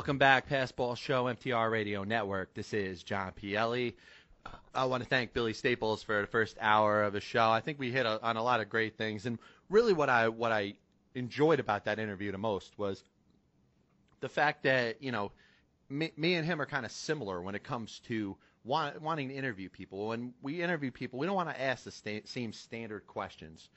[0.00, 2.54] Welcome back, Passball Show, MTR Radio Network.
[2.54, 3.92] This is John Pielli.
[4.74, 7.50] I want to thank Billy Staples for the first hour of the show.
[7.50, 10.30] I think we hit a, on a lot of great things, and really, what I
[10.30, 10.76] what I
[11.14, 13.04] enjoyed about that interview the most was
[14.20, 15.32] the fact that you know
[15.90, 19.34] me, me and him are kind of similar when it comes to want, wanting to
[19.34, 20.08] interview people.
[20.08, 23.68] When we interview people, we don't want to ask the sta- same standard questions.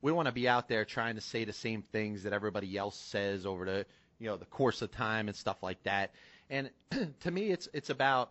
[0.00, 2.96] We want to be out there trying to say the same things that everybody else
[2.96, 3.86] says over the
[4.22, 6.12] you know the course of time and stuff like that.
[6.48, 6.70] And
[7.20, 8.30] to me, it's it's about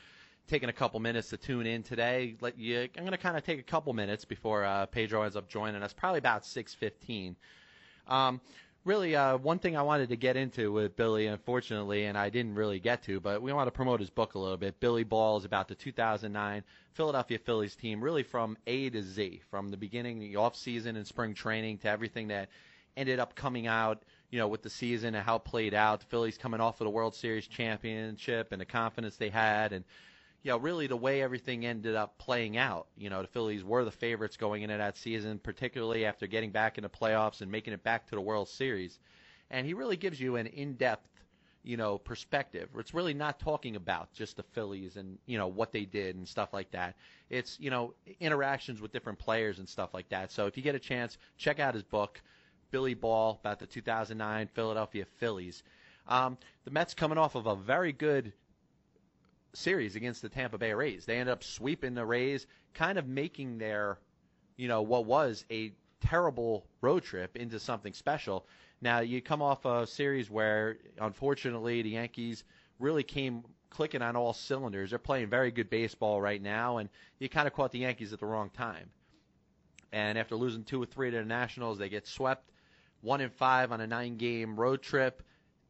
[0.49, 2.37] taking a couple minutes to tune in today.
[2.41, 5.37] Let you, I'm going to kind of take a couple minutes before uh, Pedro ends
[5.37, 7.35] up joining us, probably about 6:15.
[8.09, 8.41] Um,
[8.85, 12.55] really, uh, one thing I wanted to get into with Billy, unfortunately, and I didn't
[12.55, 14.81] really get to, but we want to promote his book a little bit.
[14.81, 19.71] Billy Ball is about the 2009 Philadelphia Phillies team, really from A to Z, from
[19.71, 22.49] the beginning, the off season and spring training to everything that
[22.97, 26.01] ended up coming out, you know, with the season and how it played out.
[26.01, 29.85] The Phillies coming off of the World Series championship and the confidence they had, and
[30.43, 32.89] you know, really the way everything ended up playing out.
[32.97, 36.79] You know, the Phillies were the favorites going into that season, particularly after getting back
[36.79, 38.99] into playoffs and making it back to the World Series.
[39.51, 41.09] And he really gives you an in-depth,
[41.63, 42.71] you know, perspective.
[42.77, 46.27] It's really not talking about just the Phillies and, you know, what they did and
[46.27, 46.97] stuff like that.
[47.31, 50.33] It's, you know, interactions with different players and stuff like that.
[50.33, 52.21] So if you get a chance, check out his book,
[52.73, 55.63] Billy Ball, about the 2009 Philadelphia Phillies.
[56.09, 58.33] Um, the Mets coming off of a very good
[59.55, 61.05] series against the Tampa Bay Rays.
[61.05, 63.99] They ended up sweeping the Rays, kind of making their,
[64.57, 68.47] you know, what was a terrible road trip into something special.
[68.81, 72.45] Now you come off a series where, unfortunately, the Yankees
[72.79, 74.91] really came clicking on all cylinders.
[74.91, 78.21] They're playing very good baseball right now, and you kind of caught the Yankees at
[78.21, 78.91] the wrong time.
[79.93, 82.51] And after losing two or three to the Nationals, they get swept,
[83.03, 85.23] one in five on a nine-game road trip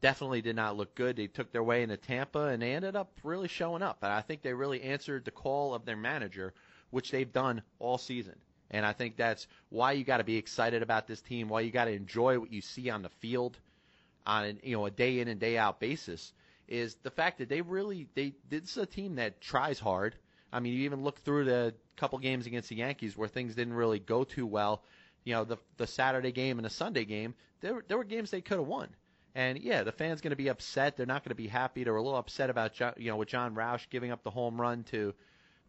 [0.03, 1.17] definitely did not look good.
[1.17, 3.99] They took their way into Tampa and they ended up really showing up.
[4.03, 6.53] And I think they really answered the call of their manager,
[6.91, 8.37] which they've done all season.
[8.71, 11.71] And I think that's why you got to be excited about this team, why you
[11.71, 13.59] got to enjoy what you see on the field
[14.27, 16.33] on you know a day in and day out basis
[16.69, 20.15] is the fact that they really they this is a team that tries hard.
[20.53, 23.75] I mean, you even look through the couple games against the Yankees where things didn't
[23.75, 24.83] really go too well.
[25.25, 28.41] You know, the the Saturday game and the Sunday game, there there were games they
[28.41, 28.89] could have won.
[29.35, 30.97] And yeah, the fans going to be upset.
[30.97, 31.85] They're not going to be happy.
[31.85, 34.61] They're a little upset about John, you know with Jon Rauch giving up the home
[34.61, 35.15] run to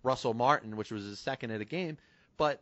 [0.03, 1.97] Russell Martin, which was his second of the game.
[2.35, 2.61] But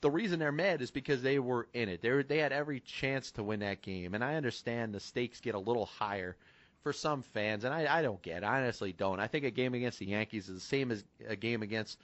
[0.00, 2.02] the reason they're mad is because they were in it.
[2.02, 5.40] They were, they had every chance to win that game, and I understand the stakes
[5.40, 6.36] get a little higher
[6.82, 8.42] for some fans, and I, I don't get.
[8.42, 8.46] It.
[8.46, 9.20] I honestly don't.
[9.20, 11.98] I think a game against the Yankees is the same as a game against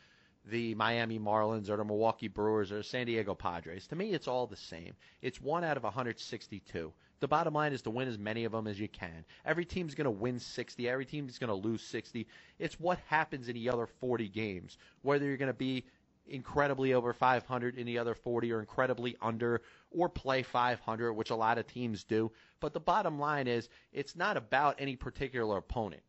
[0.46, 3.86] the Miami Marlins or the Milwaukee Brewers or the San Diego Padres.
[3.88, 4.94] To me, it's all the same.
[5.20, 6.92] It's one out of 162.
[7.20, 9.24] The bottom line is to win as many of them as you can.
[9.44, 10.88] Every team's going to win 60.
[10.88, 12.26] Every team's going to lose 60.
[12.58, 14.78] It's what happens in the other 40 games.
[15.02, 15.84] Whether you're going to be
[16.26, 21.36] incredibly over 500 in the other 40 or incredibly under or play 500, which a
[21.36, 22.32] lot of teams do.
[22.58, 26.02] But the bottom line is it's not about any particular opponent.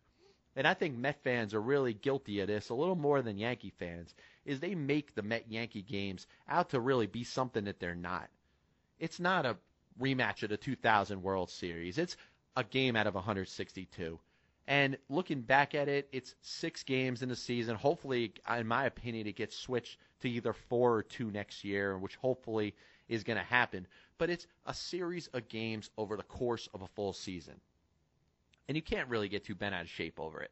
[0.56, 3.74] And I think Met fans are really guilty of this a little more than Yankee
[3.78, 4.14] fans,
[4.46, 8.30] is they make the Met Yankee games out to really be something that they're not.
[9.00, 9.58] It's not a
[10.00, 11.98] rematch of the 2000 World Series.
[11.98, 12.18] It's
[12.56, 14.20] a game out of 162.
[14.68, 17.76] And looking back at it, it's six games in the season.
[17.76, 22.16] Hopefully, in my opinion, it gets switched to either four or two next year, which
[22.16, 22.76] hopefully
[23.10, 23.88] is going to happen.
[24.18, 27.60] but it's a series of games over the course of a full season.
[28.68, 30.52] And you can't really get too bent out of shape over it.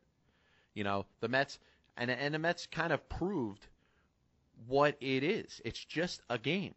[0.73, 1.59] You know, the Mets
[1.95, 3.67] and and the Mets kind of proved
[4.67, 5.61] what it is.
[5.63, 6.73] It's just a game.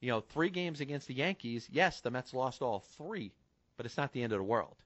[0.00, 3.32] You know, three games against the Yankees, yes, the Mets lost all three,
[3.76, 4.76] but it's not the end of the world.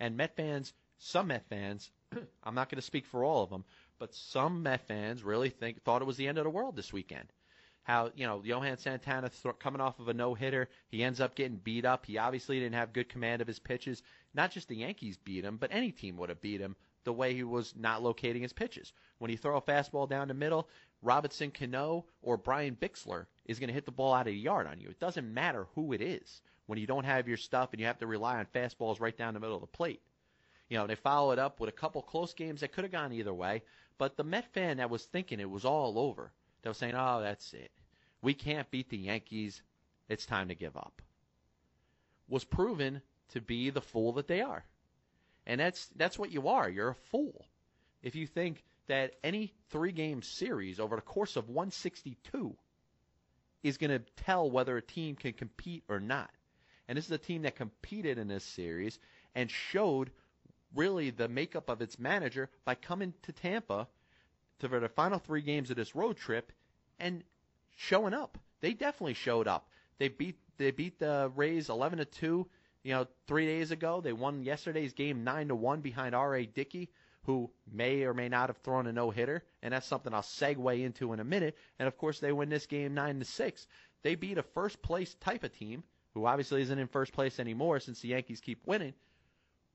[0.00, 1.90] And Met fans, some Met fans,
[2.42, 3.64] I'm not going to speak for all of them,
[3.98, 6.92] but some Met fans really think thought it was the end of the world this
[6.92, 7.32] weekend.
[7.82, 11.34] How you know Johan Santana th- coming off of a no hitter, he ends up
[11.34, 12.06] getting beat up.
[12.06, 14.02] He obviously didn't have good command of his pitches.
[14.32, 17.34] Not just the Yankees beat him, but any team would have beat him the way
[17.34, 18.92] he was not locating his pitches.
[19.18, 20.68] When you throw a fastball down the middle,
[21.02, 24.66] Robinson Cano or Brian Bixler is going to hit the ball out of the yard
[24.66, 24.88] on you.
[24.88, 27.98] It doesn't matter who it is when you don't have your stuff and you have
[27.98, 30.00] to rely on fastballs right down the middle of the plate.
[30.68, 33.12] You know, they followed it up with a couple close games that could have gone
[33.12, 33.62] either way,
[33.98, 37.20] but the Met fan that was thinking it was all over, that was saying, oh,
[37.20, 37.70] that's it.
[38.22, 39.62] We can't beat the Yankees.
[40.08, 41.02] It's time to give up.
[42.28, 44.64] Was proven to be the fool that they are.
[45.46, 46.70] And that's that's what you are.
[46.70, 47.46] You're a fool.
[48.02, 52.56] If you think that any three game series over the course of 162
[53.62, 56.30] is going to tell whether a team can compete or not.
[56.88, 58.98] And this is a team that competed in this series
[59.34, 60.10] and showed
[60.74, 63.86] really the makeup of its manager by coming to Tampa
[64.58, 66.52] to for the final three games of this road trip
[66.98, 67.22] and
[67.76, 68.38] showing up.
[68.60, 69.68] They definitely showed up.
[69.98, 72.46] They beat they beat the Rays 11 to 2,
[72.84, 74.00] you know, 3 days ago.
[74.00, 76.46] They won yesterday's game 9 to 1 behind R.A.
[76.46, 76.90] Dickey
[77.24, 80.84] who may or may not have thrown a no hitter, and that's something I'll segue
[80.84, 81.56] into in a minute.
[81.78, 83.66] And of course, they win this game nine to six.
[84.02, 85.84] They beat a first place type of team,
[86.14, 88.94] who obviously isn't in first place anymore since the Yankees keep winning,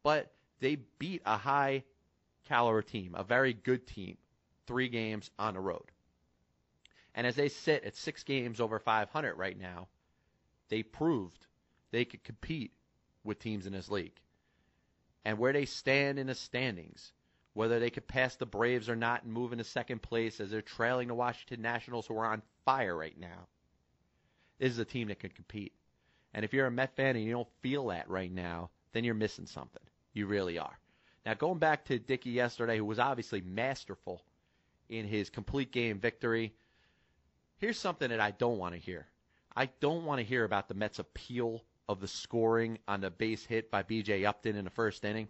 [0.04, 1.84] but they beat a high
[2.48, 4.18] caliber team, a very good team,
[4.66, 5.92] three games on the road.
[7.16, 9.88] And as they sit at six games over 500 right now,
[10.70, 11.48] they proved
[11.92, 12.74] they could compete
[13.24, 14.20] with teams in this league.
[15.26, 17.12] And where they stand in the standings,
[17.58, 20.62] whether they could pass the Braves or not and move into second place as they're
[20.62, 23.48] trailing the Washington Nationals, who are on fire right now.
[24.60, 25.74] This is a team that can compete.
[26.36, 29.16] And if you're a Met fan and you don't feel that right now, then you're
[29.16, 29.82] missing something.
[30.14, 30.78] You really are.
[31.26, 34.22] Now, going back to Dickey yesterday, who was obviously masterful
[34.88, 36.54] in his complete game victory,
[37.58, 39.08] here's something that I don't want to hear.
[39.56, 43.46] I don't want to hear about the Mets' appeal of the scoring on the base
[43.46, 44.26] hit by B.J.
[44.26, 45.28] Upton in the first inning.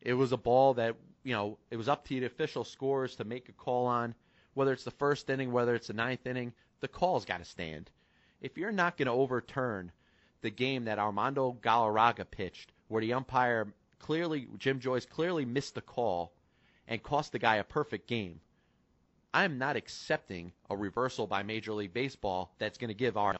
[0.00, 3.24] It was a ball that you know, it was up to the official scores to
[3.24, 4.14] make a call on
[4.54, 6.52] whether it's the first inning, whether it's the ninth inning.
[6.80, 7.90] The call's got to stand.
[8.40, 9.90] If you're not going to overturn
[10.42, 15.80] the game that Armando Galarraga pitched, where the umpire clearly, Jim Joyce clearly missed the
[15.80, 16.32] call
[16.86, 18.40] and cost the guy a perfect game,
[19.32, 23.34] I'm not accepting a reversal by Major League Baseball that's going to give our.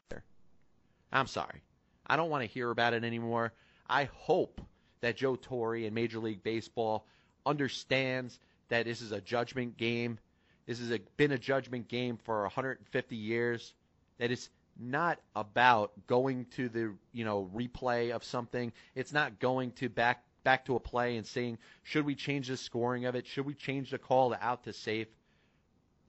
[1.12, 1.62] I'm sorry.
[2.06, 3.52] I don't want to hear about it anymore.
[3.88, 4.60] I hope
[5.02, 7.06] that Joe Torre and Major League Baseball
[7.46, 8.38] understands
[8.68, 10.18] that this is a judgment game.
[10.66, 13.74] This has been a judgment game for 150 years.
[14.18, 18.72] That it's not about going to the you know replay of something.
[18.94, 22.56] It's not going to back back to a play and saying should we change the
[22.56, 23.26] scoring of it?
[23.26, 25.08] Should we change the call to out to safe?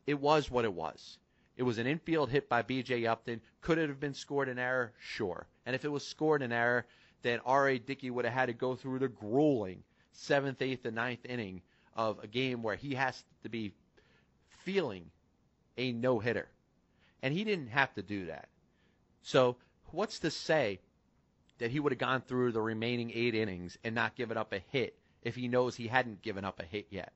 [0.08, 1.18] It was what it was.
[1.58, 3.06] It was an infield hit by B.J.
[3.06, 3.42] Upton.
[3.62, 4.92] Could it have been scored an error?
[5.00, 5.48] Sure.
[5.66, 6.86] And if it was scored an error,
[7.22, 7.80] then R.A.
[7.80, 9.84] Dickey would have had to go through the grueling
[10.16, 11.62] seventh, eighth, and ninth inning
[11.96, 13.74] of a game where he has to be
[14.64, 15.10] feeling
[15.78, 16.48] a no hitter.
[17.22, 18.50] And he didn't have to do that.
[19.22, 19.58] So,
[19.92, 20.80] what's to say
[21.58, 24.60] that he would have gone through the remaining eight innings and not given up a
[24.72, 27.14] hit if he knows he hadn't given up a hit yet?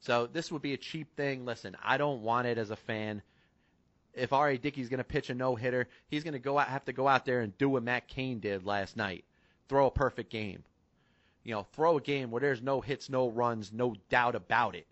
[0.00, 1.44] So, this would be a cheap thing.
[1.44, 3.22] Listen, I don't want it as a fan.
[4.14, 4.58] If R.A.
[4.58, 7.06] Dickey's going to pitch a no hitter, he's going to go out, have to go
[7.06, 9.24] out there and do what Matt Cain did last night
[9.68, 10.64] throw a perfect game
[11.50, 14.86] you know, throw a game where there's no hits, no runs, no doubt about it.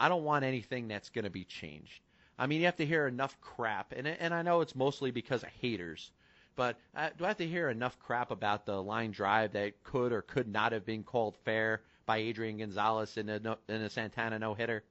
[0.00, 2.00] I don't want anything that's going to be changed.
[2.38, 5.42] I mean, you have to hear enough crap, and and I know it's mostly because
[5.42, 6.12] of haters,
[6.56, 10.14] but uh, do I have to hear enough crap about the line drive that could
[10.14, 14.38] or could not have been called fair by Adrian Gonzalez in a in a Santana
[14.38, 14.82] no hitter?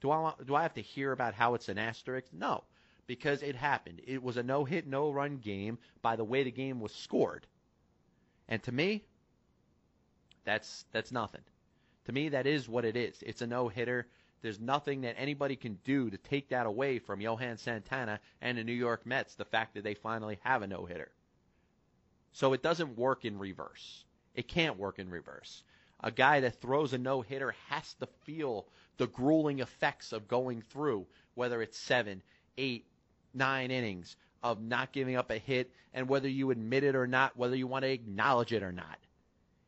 [0.00, 2.28] Do I want, do I have to hear about how it's an asterisk?
[2.32, 2.64] No,
[3.06, 4.00] because it happened.
[4.06, 7.46] It was a no hit, no run game by the way the game was scored.
[8.48, 9.04] And to me,
[10.44, 11.42] that's that's nothing.
[12.06, 13.22] To me, that is what it is.
[13.22, 14.06] It's a no hitter.
[14.42, 18.64] There's nothing that anybody can do to take that away from Johan Santana and the
[18.64, 21.10] New York Mets, the fact that they finally have a no hitter.
[22.32, 24.04] So it doesn't work in reverse.
[24.34, 25.62] It can't work in reverse.
[26.00, 28.66] A guy that throws a no hitter has to feel
[28.98, 32.22] the grueling effects of going through, whether it's seven,
[32.58, 32.86] eight,
[33.32, 37.36] nine innings of not giving up a hit, and whether you admit it or not,
[37.36, 38.98] whether you want to acknowledge it or not.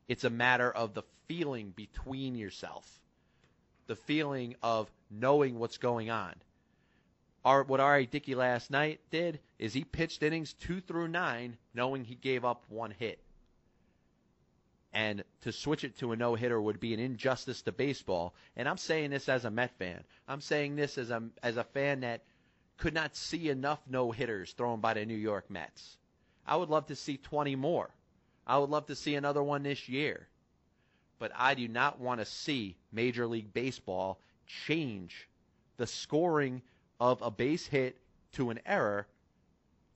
[0.07, 3.01] It's a matter of the feeling between yourself,
[3.87, 6.35] the feeling of knowing what's going on.
[7.45, 8.07] Our, what R.A.
[8.07, 12.65] Dickey last night did is he pitched innings two through nine, knowing he gave up
[12.69, 13.21] one hit.
[14.93, 18.35] And to switch it to a no hitter would be an injustice to baseball.
[18.57, 20.05] And I'm saying this as a Met fan.
[20.27, 22.23] I'm saying this as a as a fan that
[22.77, 25.99] could not see enough no hitters thrown by the New York Mets.
[26.47, 27.91] I would love to see 20 more.
[28.47, 30.29] I would love to see another one this year.
[31.19, 35.29] But I do not want to see Major League Baseball change
[35.77, 36.63] the scoring
[37.01, 37.99] of a base hit
[38.33, 39.07] to an error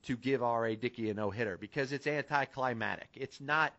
[0.03, 0.75] to give R.A.
[0.75, 3.09] Dickey a no hitter because it's anticlimactic.
[3.13, 3.73] It's not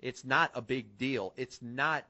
[0.00, 1.32] it's not a big deal.
[1.36, 2.04] It's not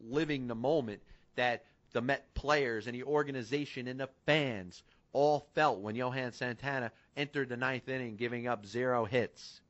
[0.00, 1.00] living the moment
[1.34, 6.92] that the Met players and the organization and the fans all felt when Johan Santana
[7.16, 9.60] entered the ninth inning giving up zero hits.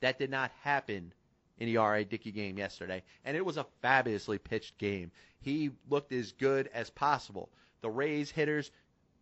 [0.00, 1.12] That did not happen
[1.58, 2.04] in the R.A.
[2.04, 5.10] Dickey game yesterday, and it was a fabulously pitched game.
[5.40, 7.50] He looked as good as possible.
[7.80, 8.70] The Rays hitters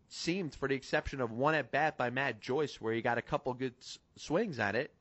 [0.08, 3.22] seemed, for the exception of one at bat by Matt Joyce, where he got a
[3.22, 4.92] couple good s- swings at it,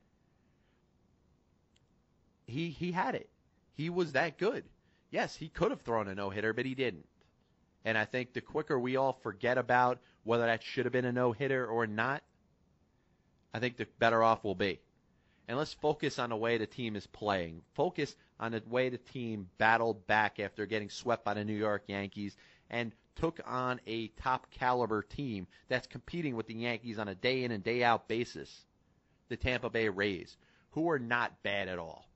[2.46, 3.28] he he had it.
[3.74, 4.64] He was that good.
[5.10, 7.06] Yes, he could have thrown a no hitter, but he didn't.
[7.84, 11.12] And I think the quicker we all forget about whether that should have been a
[11.12, 12.22] no hitter or not,
[13.52, 14.80] I think the better off we'll be.
[15.48, 17.62] And let's focus on the way the team is playing.
[17.74, 21.84] Focus on the way the team battled back after getting swept by the New York
[21.88, 22.36] Yankees
[22.70, 27.44] and took on a top caliber team that's competing with the Yankees on a day
[27.44, 28.64] in and day out basis.
[29.28, 30.36] The Tampa Bay Rays,
[30.70, 32.08] who are not bad at all.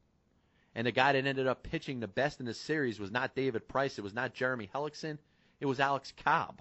[0.75, 3.67] And the guy that ended up pitching the best in the series was not David
[3.67, 3.99] Price.
[3.99, 5.19] It was not Jeremy Hellickson.
[5.61, 6.61] It was Alex Cobb,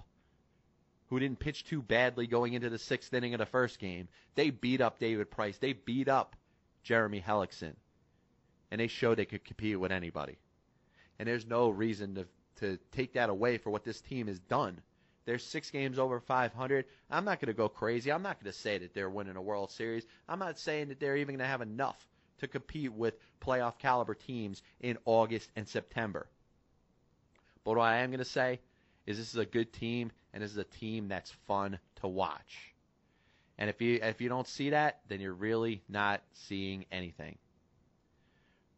[1.08, 4.08] who didn't pitch too badly going into the sixth inning of the first game.
[4.34, 5.58] They beat up David Price.
[5.58, 6.36] They beat up
[6.82, 7.74] Jeremy Hellickson.
[8.70, 10.38] And they showed they could compete with anybody.
[11.18, 14.80] And there's no reason to, to take that away for what this team has done.
[15.24, 16.84] They're six games over 500.
[17.10, 18.12] I'm not going to go crazy.
[18.12, 20.06] I'm not going to say that they're winning a World Series.
[20.28, 22.08] I'm not saying that they're even going to have enough
[22.38, 26.28] to compete with playoff caliber teams in August and September.
[27.64, 28.60] But what I am going to say
[29.06, 32.74] is this is a good team and this is a team that's fun to watch.
[33.56, 37.38] And if you if you don't see that, then you're really not seeing anything.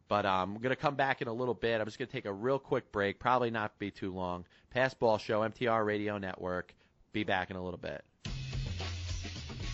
[0.07, 1.81] But um, I'm going to come back in a little bit.
[1.81, 4.45] I'm just going to take a real quick break, probably not be too long.
[4.73, 6.73] Passball Show, MTR Radio Network.
[7.11, 8.05] Be back in a little bit.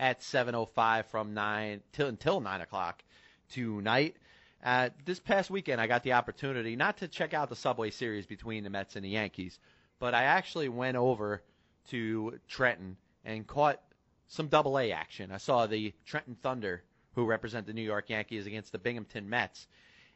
[0.00, 3.04] at 7:05 from nine till until nine o'clock
[3.50, 4.16] tonight.
[4.64, 8.26] Uh, this past weekend, I got the opportunity not to check out the Subway Series
[8.26, 9.58] between the Mets and the Yankees,
[9.98, 11.42] but I actually went over
[11.90, 13.80] to Trenton and caught
[14.26, 15.30] some Double A action.
[15.30, 16.82] I saw the Trenton Thunder,
[17.14, 19.66] who represent the New York Yankees, against the Binghamton Mets.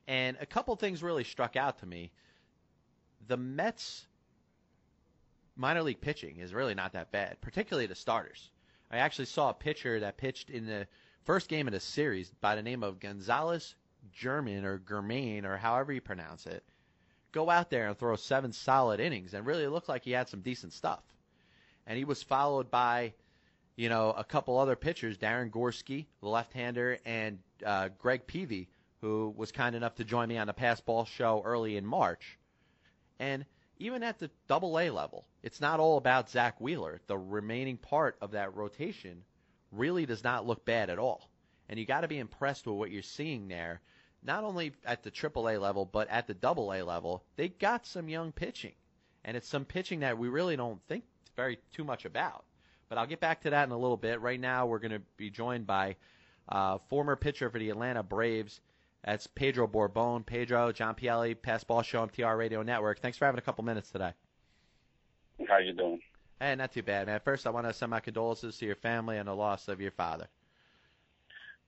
[0.07, 2.11] And a couple things really struck out to me.
[3.27, 4.07] The Mets
[5.57, 8.51] minor league pitching is really not that bad, particularly the starters.
[8.95, 10.87] I actually saw a pitcher that pitched in the
[11.25, 13.75] first game of the series by the name of Gonzalez
[14.13, 16.63] Germen or Germain or however you pronounce it.
[17.33, 20.43] Go out there and throw seven solid innings and really looked like he had some
[20.43, 21.03] decent stuff.
[21.89, 23.15] And he was followed by,
[23.75, 28.69] you know, a couple other pitchers, Darin Gorski, the left-hander, and uh, Greg Peavey,
[29.01, 32.39] who was kind enough to join me on the Pass Ball show early in March.
[33.19, 33.45] And
[33.85, 37.01] even at the double A level, it's not all about Zack Wheeler.
[37.07, 39.25] The remaining part of that rotation
[39.71, 41.29] really does not look bad at all.
[41.69, 43.83] And you got to be impressed with what you're seeing there,
[44.23, 47.25] not only at the AAA level, but at the AA level.
[47.37, 48.75] They got some young pitching,
[49.23, 51.05] and it's some pitching that we really don't think
[51.37, 52.45] very too much about.
[52.89, 54.21] But I'll get back to that in a little bit.
[54.21, 55.97] Right now, we're going to be joined by
[56.49, 58.61] uh, former pitcher for the Atlanta Braves.
[59.05, 60.25] That's Pedro Borbon.
[60.25, 63.01] Pedro, John Pielli, Pass Ball Show, MTR Radio Network.
[63.01, 64.13] Thanks for having a couple minutes today.
[65.47, 66.01] How you doing?
[66.41, 67.21] Hey, not too bad, man.
[67.23, 69.91] First, I want to send my condolences to your family and the loss of your
[69.91, 70.27] father.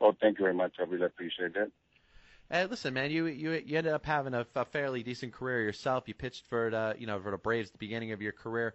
[0.00, 0.74] Well, thank you very much.
[0.78, 1.70] I really appreciate that.
[2.50, 6.04] Hey, listen, man, you you you ended up having a, a fairly decent career yourself.
[6.06, 8.74] You pitched for the you know for the Braves at the beginning of your career.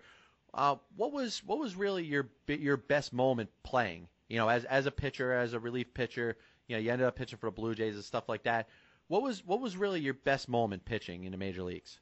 [0.53, 4.08] Uh, what was what was really your your best moment playing?
[4.27, 6.38] You know, as as a pitcher, as a relief pitcher.
[6.72, 8.70] You know, you ended up pitching for the Blue Jays and stuff like that.
[9.10, 12.00] What was what was really your best moment pitching in the major leagues?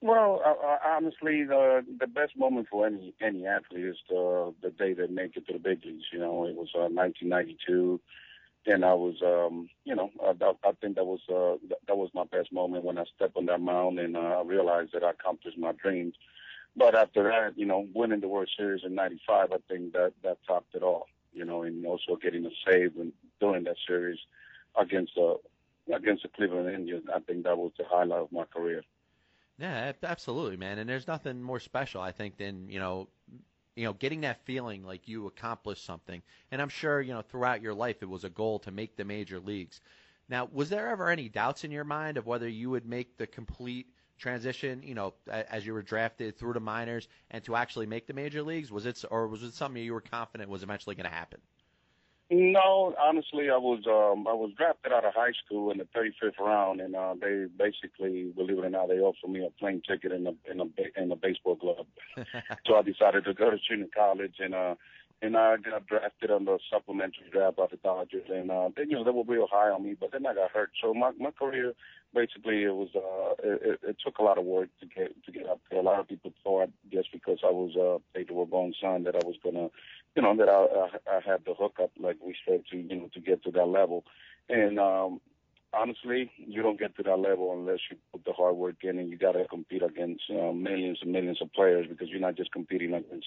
[0.00, 4.70] Well, uh, uh, honestly, the the best moment for any any athlete is the the
[4.70, 6.06] day they make it to the big leagues.
[6.10, 8.00] You know, it was uh, 1992,
[8.64, 11.98] and I was, um, you know, uh, that, I think that was uh, that, that
[11.98, 15.04] was my best moment when I stepped on that mound and uh, I realized that
[15.04, 16.14] I accomplished my dreams.
[16.74, 20.38] But after that, you know, winning the World Series in '95, I think that that
[20.46, 21.08] topped it all.
[21.38, 24.18] You know, and also getting a save and during that series
[24.76, 25.36] against the
[25.94, 28.82] against the Cleveland Indians, I think that was the highlight of my career.
[29.58, 30.78] Yeah, absolutely, man.
[30.78, 33.08] And there's nothing more special, I think, than you know,
[33.76, 36.22] you know, getting that feeling like you accomplished something.
[36.50, 39.04] And I'm sure, you know, throughout your life, it was a goal to make the
[39.04, 39.80] major leagues.
[40.28, 43.26] Now, was there ever any doubts in your mind of whether you would make the
[43.26, 43.86] complete
[44.18, 48.14] transition, you know, as you were drafted through the minors and to actually make the
[48.14, 48.70] major leagues?
[48.70, 51.40] Was it, or was it something you were confident was eventually going to happen?
[52.30, 56.38] No, honestly, I was um I was drafted out of high school in the 35th
[56.38, 60.12] round, and uh, they basically, believe it or not, they offered me a plane ticket
[60.12, 61.86] in a in a in a baseball club.
[62.66, 64.74] so I decided to go to junior college, and uh
[65.20, 68.92] and I got drafted on the supplementary draft by the Dodgers, and uh, they, you
[68.92, 70.70] know they were real high on me, but then I got hurt.
[70.80, 71.74] So my my career
[72.14, 75.48] basically it was uh it, it took a lot of work to get to get
[75.48, 75.80] up there.
[75.80, 79.26] A lot of people thought just because I was uh Pedro Borbon's son that I
[79.26, 79.68] was gonna
[80.16, 83.10] you know that I I, I had the hookup like we said to you know
[83.14, 84.04] to get to that level,
[84.48, 85.20] and um
[85.72, 89.10] honestly, you don't get to that level unless you put the hard work in, and
[89.10, 92.52] you got to compete against uh, millions and millions of players because you're not just
[92.52, 93.26] competing against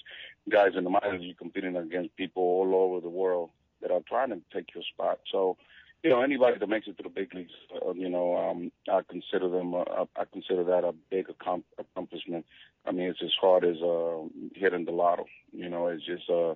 [0.50, 1.22] guys in the minors.
[1.22, 3.50] You're competing against people all over the world
[3.80, 5.20] that are trying to take your spot.
[5.30, 5.56] So,
[6.02, 7.52] you know, anybody that makes it to the big leagues,
[7.84, 9.74] uh, you know, um, I consider them.
[9.74, 12.44] Uh, I consider that a big accom- accomplishment.
[12.86, 14.22] I mean, it's as hard as uh,
[14.54, 15.26] hitting the lotto.
[15.52, 16.54] You know, it's just, uh,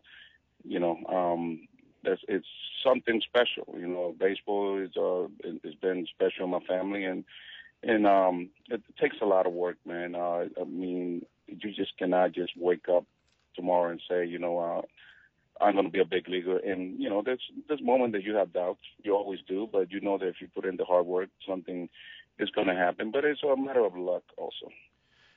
[0.64, 1.68] you know, um,
[2.06, 2.46] it's, it's
[2.84, 3.74] something special.
[3.78, 7.24] You know, baseball is uh it, has been special in my family, and
[7.82, 10.14] and um it takes a lot of work, man.
[10.14, 13.04] Uh, I mean, you just cannot just wake up
[13.54, 14.82] tomorrow and say, you know, uh,
[15.60, 16.58] I'm going to be a big leaguer.
[16.58, 18.80] And you know, there's there's moments that you have doubts.
[19.02, 21.88] You always do, but you know that if you put in the hard work, something
[22.38, 23.10] is going to happen.
[23.10, 24.70] But it's a matter of luck also.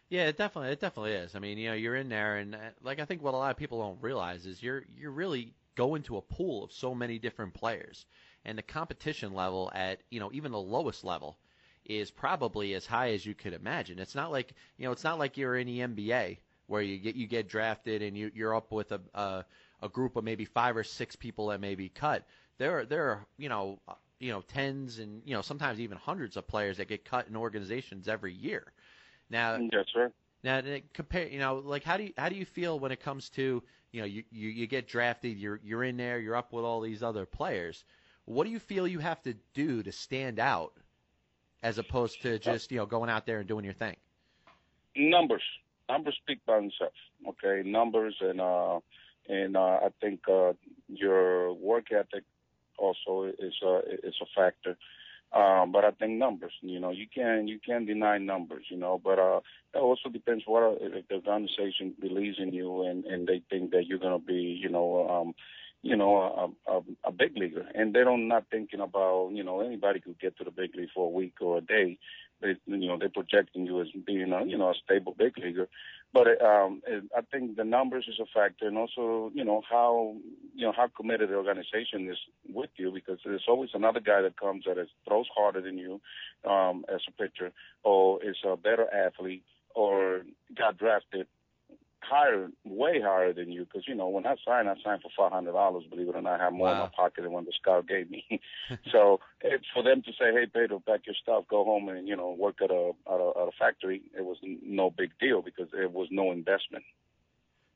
[0.10, 1.36] Yeah, it definitely it definitely is.
[1.36, 3.52] I mean, you know, you're in there, and uh, like I think what a lot
[3.52, 7.20] of people don't realize is you're you're really go into a pool of so many
[7.20, 8.06] different players,
[8.46, 11.38] and the competition level at you know even the lowest level
[11.86, 14.00] is probably as high as you could imagine.
[14.00, 17.16] It's not like you know it's not like you're in the NBA where you get
[17.16, 19.46] you get drafted and you you're up with a a,
[19.82, 22.26] a group of maybe five or six people that may be cut.
[22.58, 25.98] There are there are you know uh, you know tens and you know sometimes even
[25.98, 28.72] hundreds of players that get cut in organizations every year.
[29.30, 30.12] Now, yes, sir.
[30.44, 30.62] Now,
[30.94, 33.62] compare, you know, like how do you how do you feel when it comes to
[33.92, 36.82] you know, you, you, you get drafted, you're you're in there, you're up with all
[36.82, 37.84] these other players.
[38.26, 40.74] What do you feel you have to do to stand out,
[41.64, 43.96] as opposed to just you know going out there and doing your thing?
[44.96, 45.44] Numbers,
[45.88, 46.96] numbers speak by themselves.
[47.28, 48.80] Okay, numbers and uh,
[49.28, 50.54] and uh, I think uh,
[50.88, 52.24] your work ethic
[52.78, 54.78] also is a is a factor.
[55.32, 59.00] Um, but I think numbers, you know, you can you can deny numbers, you know,
[59.04, 59.42] but uh,
[59.76, 63.86] it also depends what if the organization believes in you and and they think that
[63.86, 65.36] you're gonna be, you know, um,
[65.82, 69.62] you know, a, a, a big leaguer, and they don't not thinking about, you know,
[69.62, 71.98] anybody could get to the big league for a week or a day.
[72.42, 75.68] They, you know, they're projecting you as being a, you know, a stable big leaguer.
[76.12, 76.82] But um,
[77.16, 80.16] I think the numbers is a factor, and also, you know, how
[80.56, 82.18] you know how committed the organization is
[82.52, 86.02] with you, because there's always another guy that comes that is, throws harder than you
[86.50, 87.52] um, as a pitcher,
[87.84, 89.44] or is a better athlete,
[89.76, 90.22] or
[90.58, 91.28] got drafted
[92.02, 93.66] higher, way higher than you.
[93.66, 95.84] Because you know, when I signed, I signed for five hundred dollars.
[95.90, 96.74] Believe it or not, I have more wow.
[96.74, 98.26] in my pocket than what the scout gave me.
[98.92, 102.16] so it's for them to say, "Hey, Pedro, pack your stuff, go home, and you
[102.16, 105.68] know, work at a at a, at a factory," it was no big deal because
[105.74, 106.84] it was no investment.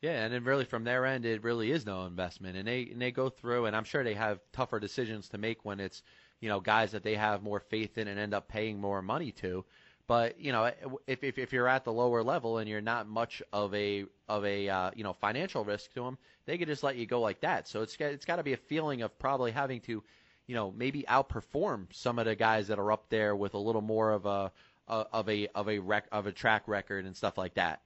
[0.02, 3.02] Yeah, and then really from their end, it really is no investment, and they and
[3.02, 6.04] they go through, and I'm sure they have tougher decisions to make when it's
[6.42, 9.32] you know guys that they have more faith in and end up paying more money
[9.32, 9.64] to.
[10.08, 10.72] But you know,
[11.08, 14.44] if if, if you're at the lower level and you're not much of a of
[14.46, 17.40] a uh, you know financial risk to them, they could just let you go like
[17.42, 17.68] that.
[17.68, 20.04] So it's it's got to be a feeling of probably having to,
[20.48, 23.82] you know, maybe outperform some of the guys that are up there with a little
[23.82, 24.52] more of a
[24.88, 27.82] of a of a rec, of a track record and stuff like that.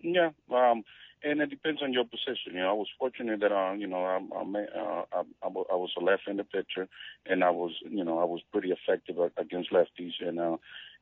[0.00, 0.84] Yeah, um,
[1.22, 2.54] and it depends on your position.
[2.54, 4.58] You know, I was fortunate that uh, you know, I'm, I'm uh,
[5.12, 6.88] I, I, I was a left-handed pitcher,
[7.26, 10.56] and I was, you know, I was pretty effective against lefties, and uh,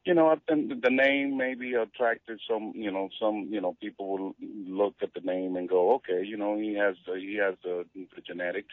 [0.05, 4.09] you know, I think the name maybe attracted some, you know, some, you know, people
[4.09, 7.57] will look at the name and go, okay, you know, he has the, he has
[7.65, 8.73] the, the genetics,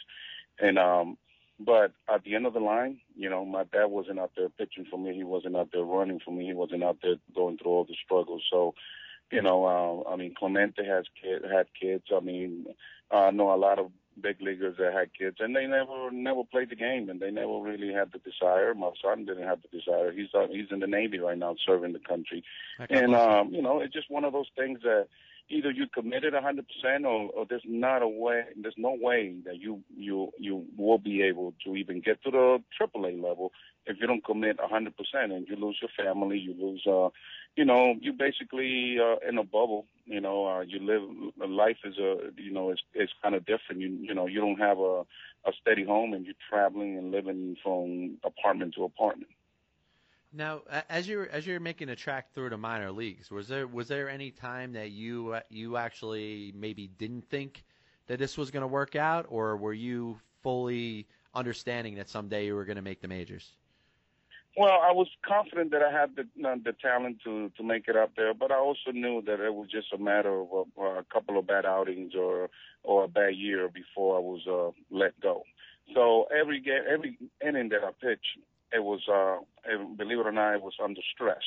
[0.60, 1.18] and um,
[1.60, 4.86] but at the end of the line, you know, my dad wasn't out there pitching
[4.90, 5.16] for me.
[5.16, 6.46] He wasn't out there running for me.
[6.46, 8.44] He wasn't out there going through all the struggles.
[8.52, 8.74] So,
[9.34, 12.06] you know, uh, I mean, Clemente has kid, had kids.
[12.16, 12.68] I mean,
[13.12, 13.92] I know a lot of
[14.22, 17.60] big leaguers that had kids, and they never never played the game, and they never
[17.60, 18.74] really had the desire.
[18.74, 20.12] My son didn't have the desire.
[20.12, 22.44] He's uh, he's in the Navy right now, serving the country,
[22.90, 25.08] and um, you know, it's just one of those things that
[25.50, 29.82] either you committed 100% or, or there's not a way there's no way that you
[29.96, 33.52] you you will be able to even get to the AAA level
[33.86, 37.10] if you don't commit 100% and you lose your family you lose uh
[37.56, 41.04] you know you basically uh in a bubble you know uh you live
[41.50, 44.60] life is a you know it's it's kind of different you you know you don't
[44.60, 45.04] have a
[45.46, 49.32] a steady home and you're traveling and living from apartment to apartment
[50.34, 53.88] now, as you're as you're making a track through the minor leagues, was there was
[53.88, 57.64] there any time that you you actually maybe didn't think
[58.08, 62.56] that this was going to work out, or were you fully understanding that someday you
[62.56, 63.54] were going to make the majors?
[64.56, 67.96] Well, I was confident that I had the uh, the talent to to make it
[67.96, 71.04] up there, but I also knew that it was just a matter of a, a
[71.12, 72.50] couple of bad outings or
[72.84, 75.44] or a bad year before I was uh, let go.
[75.94, 78.38] So every game, every inning that I pitched,
[78.72, 79.40] it was, uh,
[79.70, 81.44] it, believe it or not, it was under stress.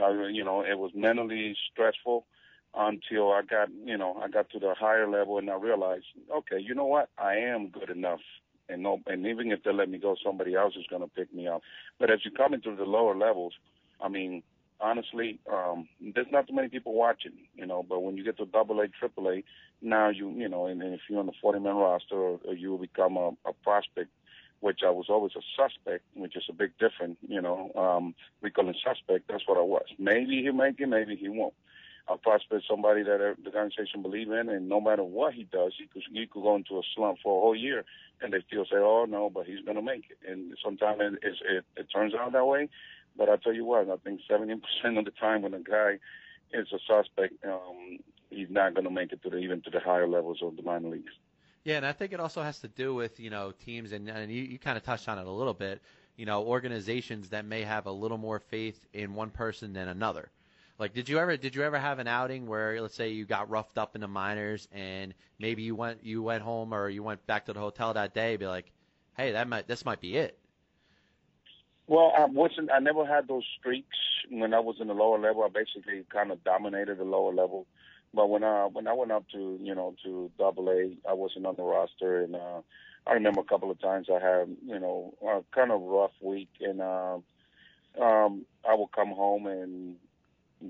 [0.00, 2.26] Uh, you know, it was mentally stressful
[2.74, 6.58] until I got, you know, I got to the higher level and I realized, okay,
[6.60, 7.10] you know what?
[7.18, 8.20] I am good enough.
[8.68, 11.32] And no, and even if they let me go, somebody else is going to pick
[11.34, 11.62] me up.
[11.98, 13.54] But as you come into the lower levels,
[14.00, 14.42] I mean,
[14.80, 17.84] honestly, um, there's not too many people watching, you know.
[17.86, 19.44] But when you get to double A, triple A,
[19.80, 22.54] now you, you know, and, and if you're on the 40 man roster, or, or
[22.54, 24.10] you become a, a prospect
[24.62, 27.72] which I was always a suspect, which is a big difference, you know.
[27.74, 28.52] Um, we
[28.84, 29.26] suspect.
[29.28, 29.86] That's what I was.
[29.98, 31.52] Maybe he'll make it, maybe he won't.
[32.08, 35.86] A prospect, somebody that the organization believe in, and no matter what he does, he
[35.86, 37.84] could he could go into a slump for a whole year,
[38.20, 41.34] and they still say, "Oh no, but he's going to make it." And sometimes it,
[41.48, 42.68] it it turns out that way.
[43.16, 44.60] But I tell you what, I think 70%
[44.98, 45.98] of the time when a guy
[46.52, 47.98] is a suspect, um,
[48.30, 50.62] he's not going to make it to the even to the higher levels of the
[50.62, 51.12] minor leagues.
[51.64, 54.32] Yeah, and I think it also has to do with you know teams, and, and
[54.32, 55.80] you, you kind of touched on it a little bit.
[56.16, 60.30] You know, organizations that may have a little more faith in one person than another.
[60.82, 63.48] Like, did you ever did you ever have an outing where, let's say, you got
[63.48, 67.24] roughed up in the minors, and maybe you went you went home or you went
[67.24, 68.72] back to the hotel that day, and be like,
[69.16, 70.36] hey, that might this might be it.
[71.86, 72.72] Well, I wasn't.
[72.72, 73.96] I never had those streaks
[74.28, 75.44] when I was in the lower level.
[75.44, 77.68] I basically kind of dominated the lower level.
[78.12, 81.46] But when I when I went up to you know to Double A, I wasn't
[81.46, 82.62] on the roster, and uh,
[83.06, 86.50] I remember a couple of times I had you know a kind of rough week,
[86.60, 87.18] and uh,
[88.02, 89.94] um, I would come home and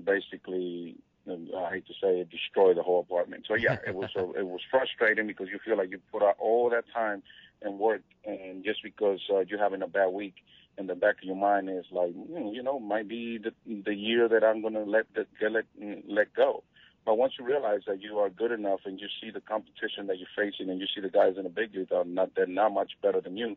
[0.03, 3.45] basically I hate to say it, destroy the whole apartment.
[3.47, 6.35] So yeah, it was a, it was frustrating because you feel like you put out
[6.39, 7.23] all that time
[7.61, 10.35] and work, and just because uh, you're having a bad week,
[10.77, 13.53] in the back of your mind is like, mm, you know, might be the
[13.85, 15.65] the year that I'm gonna let the, let
[16.07, 16.63] let go.
[17.05, 20.17] But once you realize that you are good enough and you see the competition that
[20.19, 22.73] you're facing and you see the guys in the big league are not they're not
[22.73, 23.55] much better than you,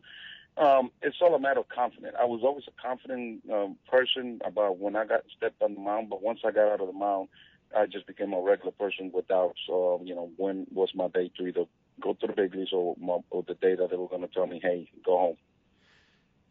[0.57, 2.15] um, it's all a matter of confidence.
[2.19, 6.09] I was always a confident um, person about when I got stepped on the mound,
[6.09, 7.29] but once I got out of the mound,
[7.75, 11.47] I just became a regular person without, so you know, when was my day to
[11.47, 11.65] either
[12.01, 14.27] go to the big leagues or, my, or the day that they were going to
[14.27, 15.37] tell me, hey, go home.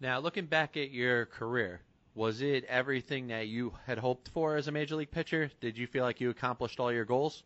[0.00, 1.80] Now, looking back at your career,
[2.14, 5.50] was it everything that you had hoped for as a major league pitcher?
[5.60, 7.44] Did you feel like you accomplished all your goals?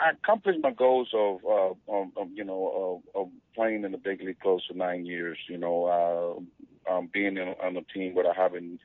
[0.00, 3.98] I accomplished my goals of, uh, of, of you know, of, of playing in the
[3.98, 5.38] big league close to nine years.
[5.48, 6.46] You know,
[6.88, 8.78] uh, um, being in, on a team without having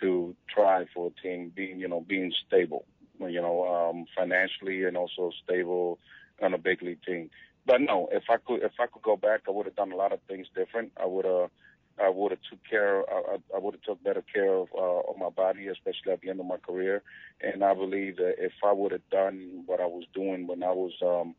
[0.00, 2.84] to try for a team, being you know, being stable.
[3.18, 5.98] You know, um, financially and also stable
[6.42, 7.30] on a big league team.
[7.66, 9.96] But no, if I could, if I could go back, I would have done a
[9.96, 10.92] lot of things different.
[11.00, 11.50] I would have
[12.00, 13.02] I would have took care.
[13.10, 16.30] I, I would have took better care of uh, of my body, especially at the
[16.30, 17.02] end of my career.
[17.40, 20.72] And I believe that if I would have done what I was doing when I
[20.72, 21.34] was, um,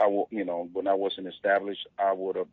[0.00, 2.48] I w- you know, when I wasn't established, I would have.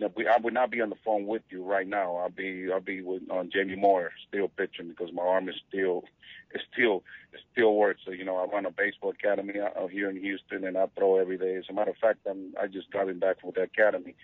[0.00, 2.16] I would not be on the phone with you right now.
[2.16, 6.04] I'll be I'll be with on Jamie Moyer still pitching because my arm is still
[6.52, 8.02] it still it still works.
[8.04, 11.18] So you know I run a baseball academy out here in Houston and I throw
[11.18, 11.54] every day.
[11.56, 14.16] As a matter of fact, I'm I just driving back from the academy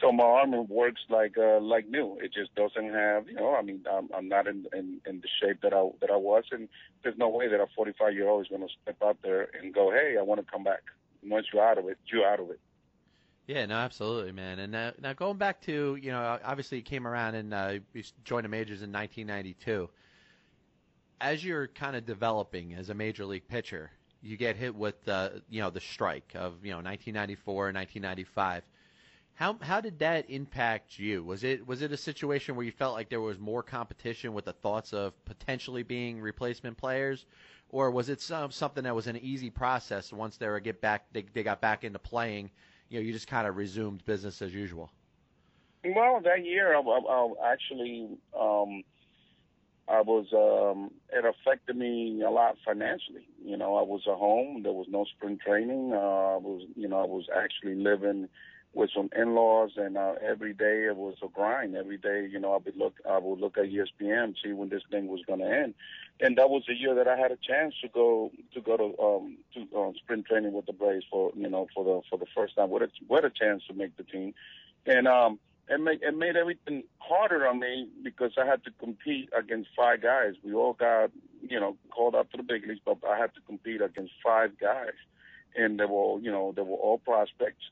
[0.00, 2.18] so my arm works like uh, like new.
[2.20, 3.54] It just doesn't have, you know.
[3.54, 6.44] I mean, I'm, I'm not in, in in the shape that I that I was,
[6.52, 6.68] and
[7.02, 9.74] there's no way that a 45 year old is going to step out there and
[9.74, 10.82] go, "Hey, I want to come back."
[11.24, 12.60] Once you're out of it, you're out of it.
[13.48, 14.58] Yeah, no, absolutely, man.
[14.58, 18.04] And uh, now going back to, you know, obviously you came around and uh, you
[18.22, 19.88] joined the majors in 1992.
[21.20, 25.30] As you're kind of developing as a major league pitcher, you get hit with, uh,
[25.48, 28.62] you know, the strike of, you know, 1994 and 1995
[29.38, 31.22] how how did that impact you?
[31.22, 34.46] Was it was it a situation where you felt like there was more competition with
[34.46, 37.24] the thoughts of potentially being replacement players,
[37.68, 41.04] or was it some, something that was an easy process once they were get back
[41.12, 42.50] they, they got back into playing?
[42.88, 44.90] You know, you just kind of resumed business as usual.
[45.84, 48.82] Well, that year I, I, I actually um,
[49.86, 53.28] I was um, it affected me a lot financially.
[53.44, 54.64] You know, I was at home.
[54.64, 55.92] There was no spring training.
[55.92, 55.96] Uh,
[56.34, 58.28] I was you know I was actually living
[58.74, 61.74] with some in-laws, and uh, every day it was a grind.
[61.74, 64.82] Every day, you know, I would look, I would look at ESPN, see when this
[64.90, 65.74] thing was going to end,
[66.20, 69.02] and that was the year that I had a chance to go to go to
[69.02, 72.26] um to um, sprint training with the Braves for you know for the for the
[72.34, 72.70] first time.
[72.70, 74.34] What a what a chance to make the team,
[74.86, 79.30] and um it made it made everything harder on me because I had to compete
[79.36, 80.34] against five guys.
[80.44, 81.10] We all got
[81.42, 84.58] you know called up to the big leagues, but I had to compete against five
[84.58, 84.96] guys,
[85.56, 87.64] and they were you know they were all prospects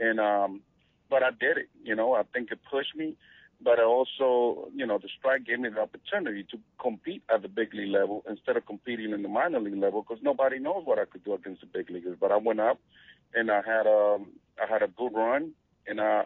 [0.00, 0.60] and um,
[1.08, 1.68] but I did it.
[1.84, 3.16] You know, I think it pushed me,
[3.62, 7.48] but I also, you know, the strike gave me the opportunity to compete at the
[7.48, 10.98] big league level instead of competing in the minor league level because nobody knows what
[10.98, 12.16] I could do against the big leaguers.
[12.18, 12.80] But I went up,
[13.34, 14.26] and I had a um,
[14.60, 15.52] I had a good run,
[15.86, 16.24] and I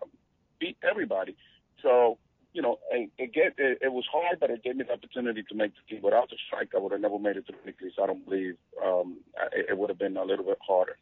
[0.61, 1.37] beat everybody.
[1.83, 2.19] So
[2.55, 5.43] you know, it, it, get, it, it was hard, but it gave me the opportunity
[5.43, 6.03] to make the team.
[6.05, 7.97] Without the strike, I would have never made it to the big leagues.
[8.01, 9.19] I don't believe um,
[9.53, 10.97] it, it would have been a little bit harder.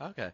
[0.00, 0.30] Okay.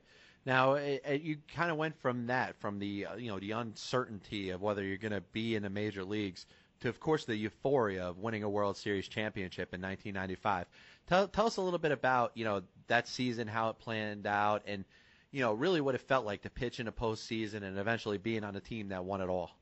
[0.47, 3.53] Now it, it, you kind of went from that, from the uh, you know the
[3.53, 6.47] uncertainty of whether you're going to be in the major leagues,
[6.81, 10.67] to of course the euphoria of winning a World Series championship in 1995.
[11.07, 14.63] Tell tell us a little bit about you know that season, how it planned out,
[14.67, 14.85] and
[15.31, 18.45] you know really what it felt like to pitch in a postseason and eventually being
[18.45, 19.53] on a team that won it all.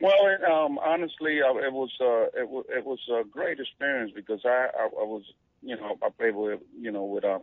[0.00, 4.12] Well, it, um, honestly, uh, it was uh, it, was it was a great experience
[4.14, 5.22] because I I, I was
[5.62, 7.38] you know I played with you know with uh,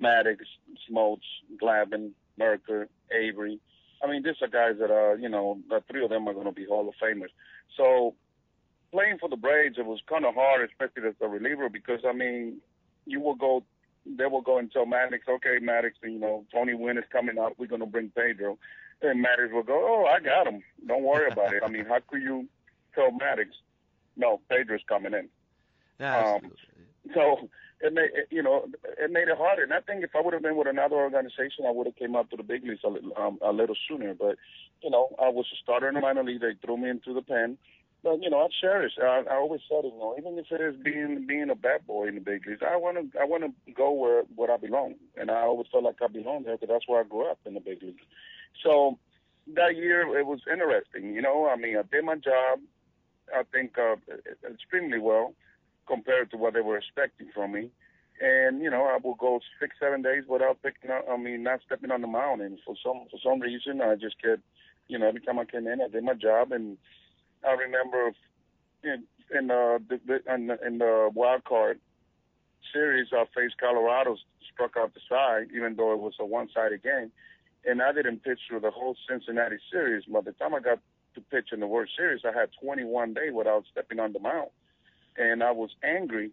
[0.00, 0.38] Maddux,
[0.90, 1.20] Smoltz,
[1.60, 3.60] Glavine, Mercker, Avery.
[4.02, 6.46] I mean, these are guys that are, you know, the three of them are going
[6.46, 7.30] to be Hall of Famers.
[7.76, 8.14] So
[8.92, 12.12] playing for the Braves, it was kind of hard, especially as a reliever, because, I
[12.12, 12.58] mean,
[13.06, 13.62] you will go,
[14.04, 17.54] they will go and tell Maddux, okay, Maddux, you know, Tony Gwynn is coming up.
[17.56, 18.58] We're going to bring Pedro.
[19.00, 20.62] And Maddux will go, oh, I got him.
[20.86, 21.62] Don't worry about it.
[21.64, 22.46] I mean, how could you
[22.94, 23.46] tell Maddux,
[24.16, 25.28] no, Pedro's coming in?
[25.98, 26.52] Yeah, um,
[27.12, 27.48] so
[27.80, 28.66] it made you know
[28.98, 29.62] it made it harder.
[29.62, 32.16] And I think if I would have been with another organization, I would have came
[32.16, 34.14] up to the big leagues a little, um, a little sooner.
[34.14, 34.36] But
[34.82, 36.40] you know, I was a starter in the minor league.
[36.40, 37.58] They threw me into the pen.
[38.02, 38.92] But you know, I cherish.
[39.02, 42.06] I, I always said, you know, even if it is being being a bad boy
[42.08, 44.94] in the big leagues, I want to I want to go where where I belong.
[45.16, 47.54] And I always felt like I belonged there because that's where I grew up in
[47.54, 48.02] the big leagues.
[48.62, 48.98] So
[49.54, 51.14] that year it was interesting.
[51.14, 52.60] You know, I mean, I did my job.
[53.34, 53.96] I think uh,
[54.50, 55.34] extremely well
[55.86, 57.70] compared to what they were expecting from me.
[58.20, 61.04] And you know, I will go six, seven days without picking up.
[61.10, 62.42] I mean, not stepping on the mound.
[62.42, 64.42] And for some for some reason, I just kept,
[64.88, 66.52] you know, every time I came in, I did my job.
[66.52, 66.78] And
[67.46, 68.12] I remember
[68.84, 71.80] in in uh, the, in, the, in the wild card
[72.72, 74.16] series, I faced Colorado,
[74.52, 77.10] struck out the side, even though it was a one-sided game.
[77.64, 80.04] And I didn't pitch through the whole Cincinnati series.
[80.04, 80.78] By the time I got
[81.14, 84.50] to pitch in the World Series, I had 21 days without stepping on the mound
[85.16, 86.30] and I was angry.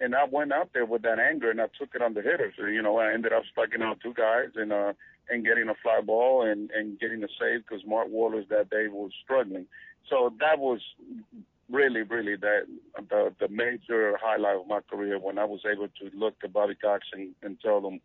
[0.00, 2.54] And I went out there with that anger, and I took it on the hitters.
[2.58, 4.94] You know, I ended up striking out two guys and uh,
[5.30, 8.88] and getting a fly ball and and getting a save because Mark Wohlers that day
[8.88, 9.66] was struggling.
[10.10, 10.80] So that was
[11.70, 12.66] really, really that
[13.08, 16.74] the the major highlight of my career when I was able to look at Bobby
[16.74, 18.00] Cox and, and tell them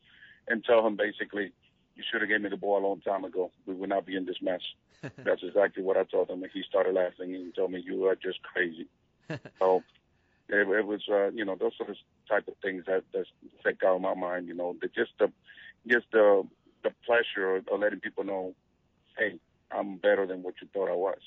[0.48, 1.52] and tell him basically,
[1.96, 3.52] you should have gave me the ball a long time ago.
[3.66, 4.62] We would not be in this mess.
[5.18, 8.06] That's exactly what I told him, and he started laughing and he told me, "You
[8.06, 8.88] are just crazy."
[9.60, 9.84] so
[10.50, 11.98] it, it was uh, you know those sort of
[12.30, 13.26] type of things that that
[13.86, 14.48] out in my mind.
[14.48, 15.32] You know, the, just the
[15.88, 16.44] just the
[16.84, 18.54] the pleasure of, of letting people know,
[19.18, 19.40] hey,
[19.72, 21.20] I'm better than what you thought I was.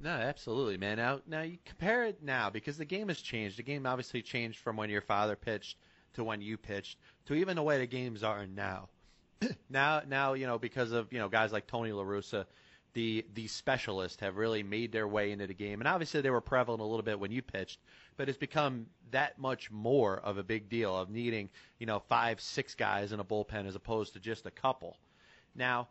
[0.00, 0.98] No, absolutely, man.
[0.98, 3.58] Now, now you compare it now because the game has changed.
[3.58, 5.76] The game obviously changed from when your father pitched
[6.14, 8.88] to when you pitched to even the way the games are now.
[9.70, 12.46] now, now you know because of you know guys like Tony La Russa,
[12.94, 16.40] the the specialists have really made their way into the game, and obviously they were
[16.40, 17.80] prevalent a little bit when you pitched,
[18.18, 22.38] but it's become that much more of a big deal of needing you know five,
[22.42, 24.98] six guys in a bullpen as opposed to just a couple.
[25.54, 25.88] Now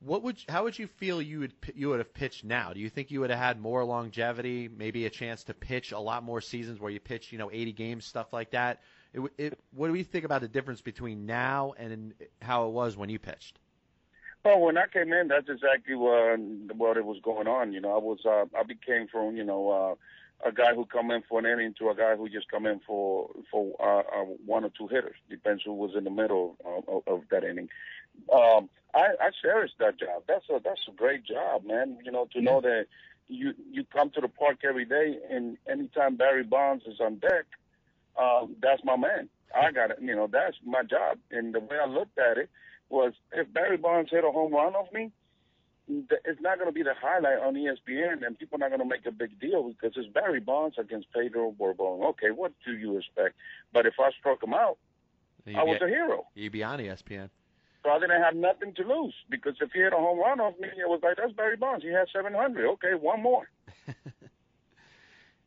[0.00, 2.72] what would how would you feel you would you would have pitched now?
[2.72, 5.98] Do you think you would have had more longevity, maybe a chance to pitch a
[5.98, 8.80] lot more seasons where you pitch, you know, 80 games, stuff like that?
[9.12, 12.96] It, it, what do we think about the difference between now and how it was
[12.96, 13.58] when you pitched?
[14.44, 16.38] Well, when I came in, that's exactly what
[16.76, 17.72] what it was going on.
[17.72, 19.94] You know, I was uh, I became from you know uh,
[20.44, 22.80] a guy who come in for an inning to a guy who just come in
[22.86, 25.16] for for uh, uh, one or two hitters.
[25.28, 27.68] Depends who was in the middle of, of that inning.
[28.32, 30.22] Um, I, I cherish that job.
[30.26, 31.98] That's a that's a great job, man.
[32.04, 32.86] You know, to know that
[33.28, 37.46] you you come to the park every day, and anytime Barry Bonds is on deck,
[38.20, 39.28] um, that's my man.
[39.54, 39.98] I got it.
[40.00, 41.18] You know, that's my job.
[41.30, 42.50] And the way I looked at it
[42.90, 45.10] was, if Barry Bonds hit a home run off me,
[45.88, 48.94] it's not going to be the highlight on ESPN, and people are not going to
[48.94, 52.04] make a big deal because it's Barry Bonds against Pedro Borbon.
[52.10, 53.34] Okay, what do you expect?
[53.72, 54.78] But if I struck him out,
[55.46, 56.26] I was a hero.
[56.34, 57.30] You'd be on ESPN.
[57.84, 60.58] So I didn't have nothing to lose because if he had a home run off
[60.60, 61.84] me, it was like that's Barry Bonds.
[61.84, 62.66] He had 700.
[62.72, 63.48] Okay, one more.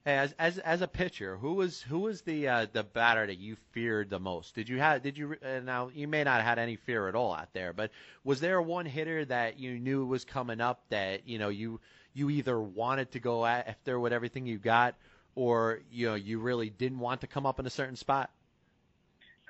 [0.05, 3.37] hey, as as as a pitcher, who was who was the uh, the batter that
[3.37, 4.55] you feared the most?
[4.55, 7.15] Did you have did you uh, now you may not have had any fear at
[7.15, 7.91] all out there, but
[8.23, 11.79] was there one hitter that you knew was coming up that you know you
[12.13, 14.95] you either wanted to go after with everything you got,
[15.35, 18.29] or you know you really didn't want to come up in a certain spot?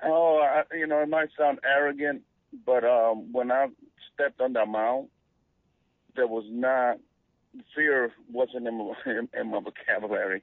[0.04, 2.22] Oh, I, you know, it might sound arrogant,
[2.66, 3.68] but um, when I
[4.12, 5.08] stepped on the mound,
[6.16, 6.98] there was not
[7.74, 10.42] fear wasn't in my, in, in my vocabulary.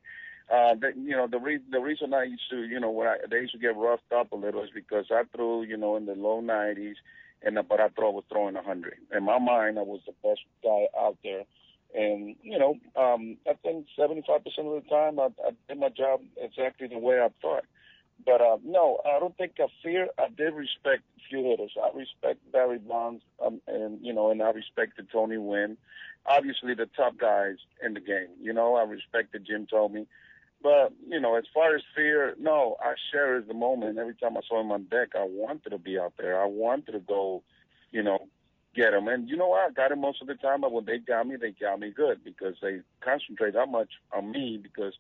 [0.51, 3.17] Uh, that, you know, the re- the reason I used to, you know, when I
[3.29, 6.07] they used to get roughed up a little is because I threw, you know, in
[6.07, 6.95] the low 90s,
[7.43, 8.95] and but I throw was throwing 100.
[9.15, 11.43] In my mind, I was the best guy out there,
[11.93, 16.21] and you know, um, I think 75% of the time I, I did my job
[16.41, 17.65] exactly the way I thought.
[18.25, 20.07] But uh, no, I don't think I fear.
[20.17, 21.71] I did respect a few hitters.
[21.81, 25.77] I respect Barry Bonds, um, and you know, and I respected Tony Gwynn.
[26.25, 28.27] Obviously, the top guys in the game.
[28.41, 30.05] You know, I respected Jim Thome.
[30.61, 33.97] But you know, as far as fear, no, I cherish the moment.
[33.97, 36.41] Every time I saw him on deck, I wanted to be out there.
[36.41, 37.43] I wanted to go,
[37.91, 38.27] you know,
[38.75, 39.07] get him.
[39.07, 39.61] And you know what?
[39.61, 40.61] I got him most of the time.
[40.61, 44.31] But when they got me, they got me good because they concentrate that much on
[44.31, 44.93] me because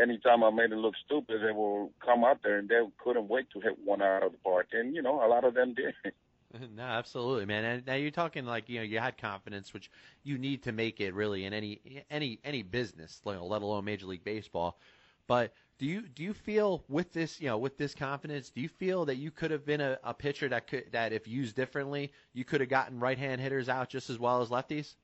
[0.00, 3.50] anytime I made it look stupid, they will come out there and they couldn't wait
[3.52, 4.68] to hit one out of the park.
[4.72, 5.94] And you know, a lot of them did.
[6.76, 7.64] No, absolutely, man.
[7.64, 9.90] And now you're talking like you know you had confidence, which
[10.22, 14.24] you need to make it really in any any any business, let alone Major League
[14.24, 14.78] Baseball.
[15.26, 18.68] But do you do you feel with this you know with this confidence, do you
[18.68, 22.12] feel that you could have been a, a pitcher that could that if used differently,
[22.32, 24.96] you could have gotten right hand hitters out just as well as lefties?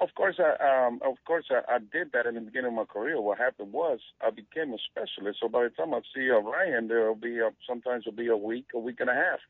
[0.00, 2.84] Of course, I um, of course I, I did that in the beginning of my
[2.84, 3.20] career.
[3.20, 5.40] What happened was I became a specialist.
[5.40, 8.36] So by the time I see a Ryan, there'll be a, sometimes it'll be a
[8.36, 9.40] week, a week and a half.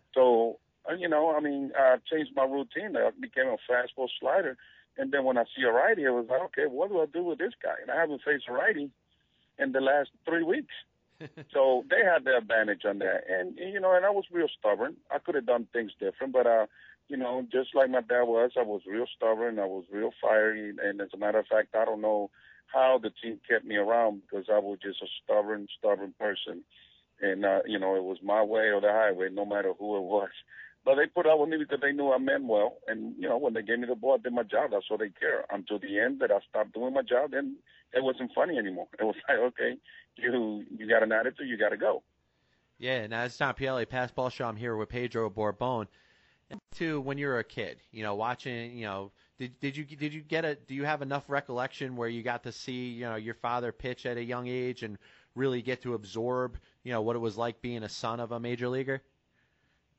[0.14, 0.58] so
[0.88, 2.96] uh, you know, I mean, I changed my routine.
[2.96, 4.56] I became a fastball slider,
[4.96, 7.22] and then when I see a righty, I was like, okay, what do I do
[7.22, 7.74] with this guy?
[7.82, 8.90] And I haven't faced a righty
[9.58, 10.74] in the last three weeks.
[11.52, 14.96] so they had the advantage on that, and you know, and I was real stubborn.
[15.10, 16.64] I could have done things different, but uh,
[17.10, 19.58] you know, just like my dad was, I was real stubborn.
[19.58, 20.72] I was real fiery.
[20.82, 22.30] And as a matter of fact, I don't know
[22.72, 26.62] how the team kept me around because I was just a stubborn, stubborn person.
[27.20, 30.02] And, uh, you know, it was my way or the highway, no matter who it
[30.02, 30.30] was.
[30.84, 32.78] But they put up with me because they knew I meant well.
[32.86, 34.70] And, you know, when they gave me the ball, I did my job.
[34.70, 35.44] That's all they care.
[35.50, 37.56] Until the end that I stopped doing my job, then
[37.92, 38.86] it wasn't funny anymore.
[38.98, 39.76] It was like, okay,
[40.16, 42.02] you you got an attitude, you got to go.
[42.78, 44.46] Yeah, now it's Tom Pielli, Pass Ball Show.
[44.46, 45.86] I'm here with Pedro Borbon
[46.74, 50.12] to when you were a kid, you know, watching, you know, did did you did
[50.12, 53.16] you get a do you have enough recollection where you got to see, you know,
[53.16, 54.98] your father pitch at a young age and
[55.34, 58.40] really get to absorb, you know, what it was like being a son of a
[58.40, 59.02] major leaguer?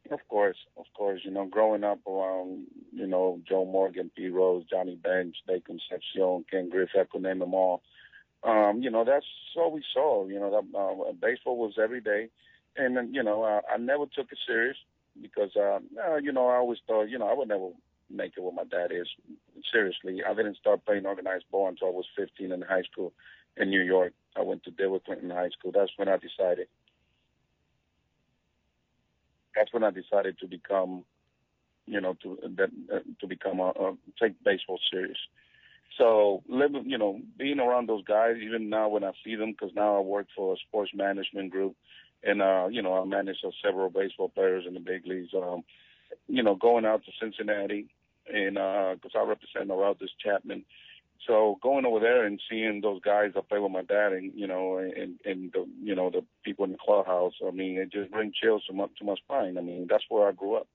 [0.10, 1.22] Of course, of course.
[1.24, 6.46] You know, growing up around, you know, Joe Morgan, Pete Rose, Johnny Bench, Dave Concepcion,
[6.50, 7.82] Ken Griffey, I could name them all.
[8.44, 9.26] Um, you know, that's
[9.56, 10.28] all we saw.
[10.28, 12.30] You know, that, uh, baseball was every day.
[12.76, 14.78] And, you know, I never took it serious
[15.20, 17.70] because uh, uh, you know I always thought you know I would never
[18.10, 19.08] make it what my dad is.
[19.72, 23.14] Seriously, I didn't start playing organized ball until I was 15 in high school
[23.58, 24.14] in New York.
[24.38, 25.72] I went to DeWitt Clinton High School.
[25.74, 26.68] That's when I decided.
[29.56, 31.04] That's when I decided to become,
[31.86, 35.18] you know, to that uh, to become a, a take baseball serious.
[35.98, 39.76] So living, you know, being around those guys, even now when I see them, because
[39.76, 41.76] now I work for a sports management group,
[42.24, 45.34] and uh, you know, I manage uh, several baseball players in the big leagues.
[45.36, 45.64] Um,
[46.28, 47.88] you know, going out to Cincinnati,
[48.32, 50.66] and because uh, I represent Aroldis Chapman,
[51.28, 54.48] so going over there and seeing those guys that play with my dad, and you
[54.48, 58.12] know, and and the you know the people in the clubhouse, I mean, it just
[58.12, 59.58] brings chills to my to my spine.
[59.58, 60.68] I mean, that's where I grew up.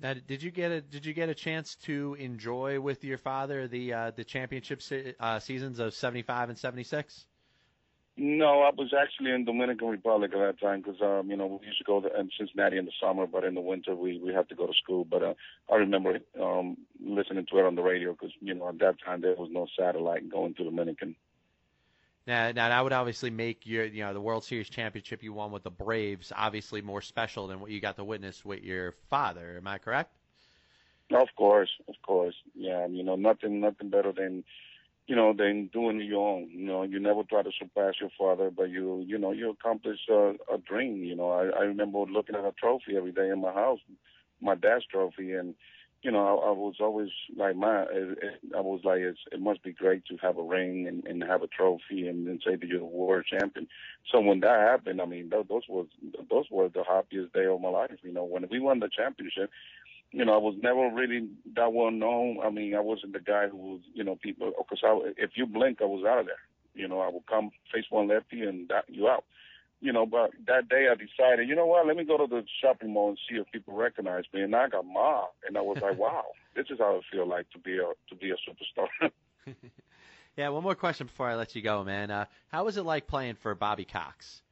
[0.00, 3.68] Now, did you get a did you get a chance to enjoy with your father
[3.68, 7.26] the uh, the championship se- uh, seasons of '75 and '76?
[8.16, 11.66] No, I was actually in Dominican Republic at that time because um, you know we
[11.66, 12.08] used to go to
[12.38, 15.04] Cincinnati in the summer, but in the winter we we had to go to school.
[15.04, 15.34] But uh,
[15.70, 19.20] I remember um, listening to it on the radio because you know at that time
[19.20, 21.16] there was no satellite going to Dominican.
[22.26, 25.50] Now, now that would obviously make your you know the World Series championship you won
[25.50, 29.56] with the Braves obviously more special than what you got to witness with your father.
[29.56, 30.12] Am I correct?
[31.12, 32.36] Of course, of course.
[32.54, 34.44] Yeah, you know nothing nothing better than
[35.06, 36.48] you know, than doing your own.
[36.50, 39.98] You know, you never try to surpass your father, but you, you know, you accomplish
[40.10, 41.04] a, a dream.
[41.04, 43.80] You know, I, I remember looking at a trophy every day in my house,
[44.40, 45.54] my dad's trophy, and
[46.02, 49.40] you know, I, I was always like, my, it, it, I was like, it's, it
[49.40, 52.56] must be great to have a ring and, and have a trophy and, and say
[52.56, 53.66] that you're the world champion.
[54.12, 55.86] So when that happened, I mean, those, those was
[56.30, 57.90] those were the happiest day of my life.
[58.02, 59.50] You know, when we won the championship,
[60.14, 62.38] you know, I was never really that well known.
[62.44, 65.44] I mean, I wasn't the guy who was, you know, people, because I, if you
[65.44, 66.36] blink, I was out of there.
[66.72, 69.24] You know, I would come face one lefty and that, you out.
[69.80, 72.44] You know, but that day I decided, you know what, let me go to the
[72.62, 74.42] shopping mall and see if people recognize me.
[74.42, 77.50] And I got mobbed, and I was like, wow, this is how it feel like
[77.50, 79.10] to be a to be a superstar.
[80.36, 82.12] yeah, one more question before I let you go, man.
[82.12, 84.42] Uh, how was it like playing for Bobby Cox?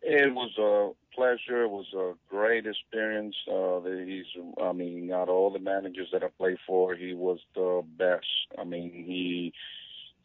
[0.00, 1.64] It was a pleasure.
[1.64, 3.34] It was a great experience.
[3.50, 4.26] Uh, he's,
[4.62, 8.26] I mean, out of all the managers that I played for, he was the best.
[8.58, 9.52] I mean, he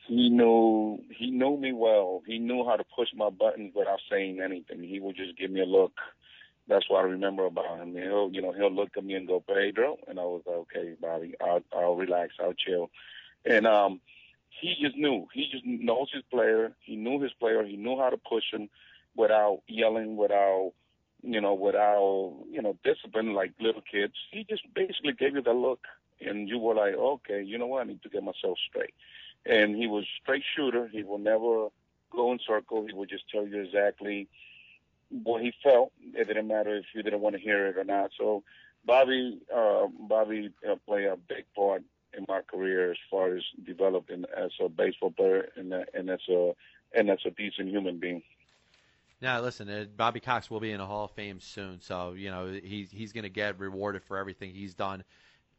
[0.07, 2.21] he knew he knew me well.
[2.28, 4.84] He knew how to push my buttons without saying anything.
[4.84, 5.93] He would just give me a look.
[6.67, 7.93] That's what I remember about him.
[7.93, 10.93] He'll, you know, he'll look at me and go, Pedro, and I was like, okay,
[11.01, 12.89] Bobby, I'll, I'll relax, I'll chill.
[13.43, 13.99] And um,
[14.61, 15.28] he just knew.
[15.34, 16.74] He just knows his player.
[16.80, 17.63] He knew his player.
[17.65, 18.69] He knew how to push him
[19.16, 20.74] without yelling, without
[21.24, 24.14] you know, without you know discipline like little kids.
[24.32, 25.86] He just basically gave you the look,
[26.22, 28.93] and you were like, okay, you know what, I need to get myself straight.
[29.45, 30.88] And he was straight shooter.
[30.88, 31.68] He will never
[32.11, 32.86] go in circle.
[32.86, 34.28] He would just tell you exactly
[35.09, 35.91] what he felt.
[36.14, 38.11] It didn't matter if you didn't want to hear it or not.
[38.18, 38.43] So
[38.86, 41.84] Bobby, uh, Bobby uh, played a big part
[42.18, 46.53] in my career as far as developing as a baseball player and, and as a
[46.95, 48.22] and as a decent human being.
[49.24, 52.30] Now, listen, uh, Bobby Cox will be in a Hall of Fame soon, so you
[52.30, 55.01] know he's he's going to get rewarded for everything he's done.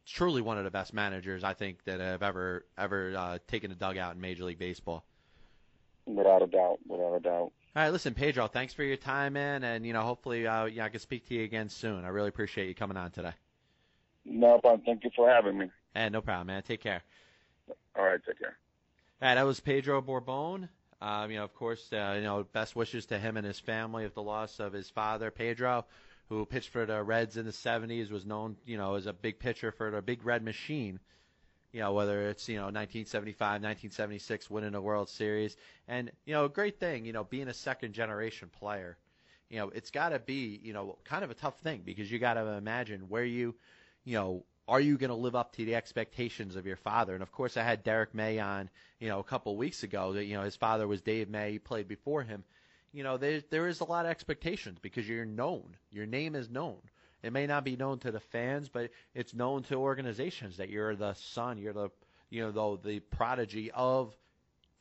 [0.05, 3.75] Truly one of the best managers I think that have ever ever uh, taken a
[3.75, 5.03] dugout in Major League Baseball.
[6.05, 7.31] Without a doubt, without a doubt.
[7.31, 10.85] All right, listen, Pedro, thanks for your time, man, and you know hopefully uh, yeah
[10.85, 12.05] I can speak to you again soon.
[12.05, 13.33] I really appreciate you coming on today.
[14.25, 14.83] No problem.
[14.85, 15.71] Thank you for having me.
[15.95, 16.61] And no problem, man.
[16.61, 17.01] Take care.
[17.97, 18.57] All right, take care.
[19.23, 20.69] All right, that was Pedro Borbon.
[21.01, 24.05] Um, you know, of course, uh, you know, best wishes to him and his family
[24.05, 25.85] of the loss of his father, Pedro,
[26.29, 29.39] who pitched for the Reds in the 70s, was known, you know, as a big
[29.39, 30.99] pitcher for the Big Red Machine.
[31.71, 35.57] You know, whether it's, you know, 1975, 1976, winning a World Series.
[35.89, 38.97] And, you know, a great thing, you know, being a second generation player.
[39.49, 42.17] You know, it's got to be, you know, kind of a tough thing because you
[42.17, 43.55] got to imagine where you,
[44.05, 47.13] you know, are you going to live up to the expectations of your father?
[47.13, 50.13] And of course, I had Derrek May on, you know, a couple of weeks ago.
[50.13, 51.53] That you know, his father was Dave May.
[51.53, 52.43] He played before him.
[52.91, 55.75] You know, there there is a lot of expectations because you're known.
[55.91, 56.77] Your name is known.
[57.21, 60.95] It may not be known to the fans, but it's known to organizations that you're
[60.95, 61.89] the son, you're the
[62.29, 64.15] you know the the prodigy of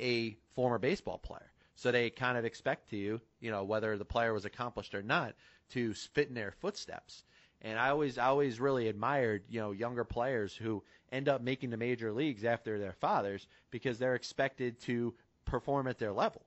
[0.01, 1.51] a former baseball player.
[1.77, 5.03] So they kind of expect to you, you know, whether the player was accomplished or
[5.03, 5.35] not,
[5.71, 7.25] to fit in their footsteps.
[7.65, 11.71] And I always, I always really admired, you know, younger players who end up making
[11.71, 15.15] the major leagues after their fathers because they're expected to
[15.47, 16.43] perform at their level.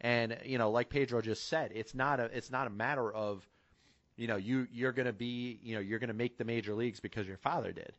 [0.00, 3.46] And you know, like Pedro just said, it's not a, it's not a matter of,
[4.16, 6.74] you know, you you're going to be, you know, you're going to make the major
[6.74, 7.92] leagues because your father did.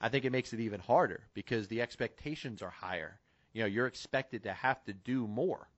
[0.00, 3.18] I think it makes it even harder because the expectations are higher.
[3.52, 5.68] You know, you're expected to have to do more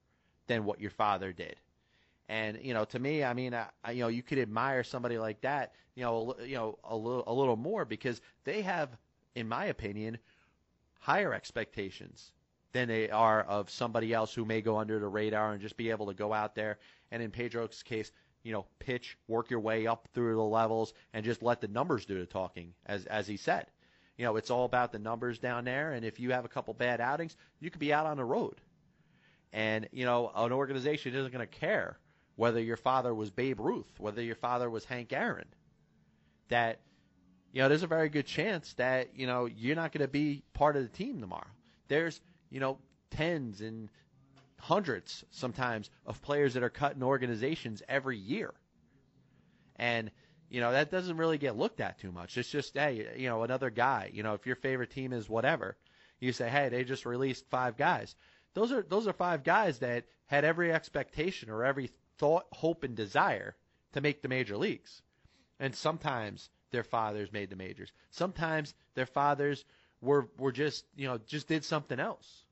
[0.45, 1.55] than what your father did.
[2.31, 5.41] And you know, to me, I mean, I, you know, you could admire somebody like
[5.41, 8.89] that, you know, you know, a little, a little more because they have,
[9.35, 10.17] in my opinion,
[11.01, 12.31] higher expectations
[12.71, 15.89] than they are of somebody else who may go under the radar and just be
[15.89, 16.79] able to go out there
[17.11, 18.13] and, in Pedro's case,
[18.43, 22.05] you know, pitch, work your way up through the levels, and just let the numbers
[22.05, 23.67] do the talking, as as he said.
[24.17, 26.73] You know, it's all about the numbers down there, and if you have a couple
[26.73, 28.61] bad outings, you could be out on the road.
[29.51, 31.97] And you know, an organization isn't going to care
[32.41, 35.45] whether your father was Babe Ruth, whether your father was Hank Aaron.
[36.49, 36.79] That
[37.53, 40.41] you know, there's a very good chance that you know you're not going to be
[40.51, 41.51] part of the team tomorrow.
[41.87, 42.19] There's
[42.49, 42.79] you know
[43.11, 43.89] tens and
[44.57, 48.51] hundreds sometimes of players that are cut in organizations every year,
[49.75, 50.09] and
[50.49, 52.39] you know that doesn't really get looked at too much.
[52.39, 54.09] It's just hey, you know, another guy.
[54.11, 55.77] You know, if your favorite team is whatever,
[56.19, 58.15] you say, hey, they just released five guys.
[58.55, 62.95] Those are those are five guys that had every expectation or every thought, hope, and
[62.95, 63.55] desire
[63.93, 65.01] to make the major leagues,
[65.59, 67.91] and sometimes their fathers made the majors.
[68.11, 69.65] Sometimes their fathers
[70.01, 72.45] were were just you know just did something else.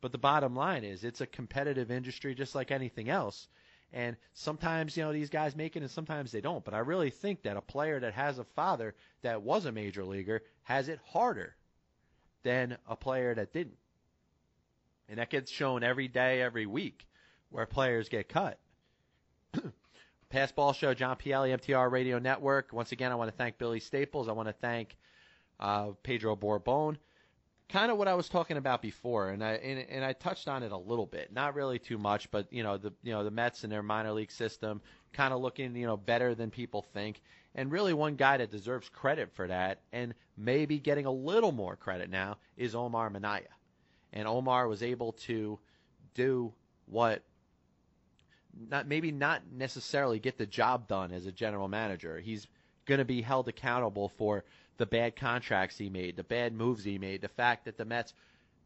[0.00, 3.46] But the bottom line is it's a competitive industry just like anything else.
[3.92, 6.64] And sometimes, you know, these guys make it and sometimes they don't.
[6.64, 10.04] But I really think that a player that has a father that was a major
[10.04, 11.54] leaguer has it harder
[12.42, 13.78] than a player that didn't.
[15.08, 17.06] And that gets shown every day, every week,
[17.50, 18.58] where players get cut.
[20.32, 22.72] Passball Show, John Pielli, MTR Radio Network.
[22.72, 24.28] Once again, I want to thank Billy Staples.
[24.28, 24.96] I want to thank
[25.60, 26.96] uh, Pedro Borbon.
[27.68, 30.62] Kind of what I was talking about before, and I and, and I touched on
[30.62, 33.30] it a little bit, not really too much, but you know the you know the
[33.30, 34.82] Mets and their minor league system,
[35.12, 37.22] kind of looking you know better than people think,
[37.54, 41.74] and really one guy that deserves credit for that, and maybe getting a little more
[41.74, 43.48] credit now is Omar Minaya,
[44.12, 45.58] and Omar was able to
[46.12, 46.52] do
[46.86, 47.22] what
[48.68, 52.18] not maybe not necessarily get the job done as a general manager.
[52.18, 52.46] He's
[52.86, 54.44] going to be held accountable for
[54.76, 58.12] the bad contracts he made, the bad moves he made, the fact that the Mets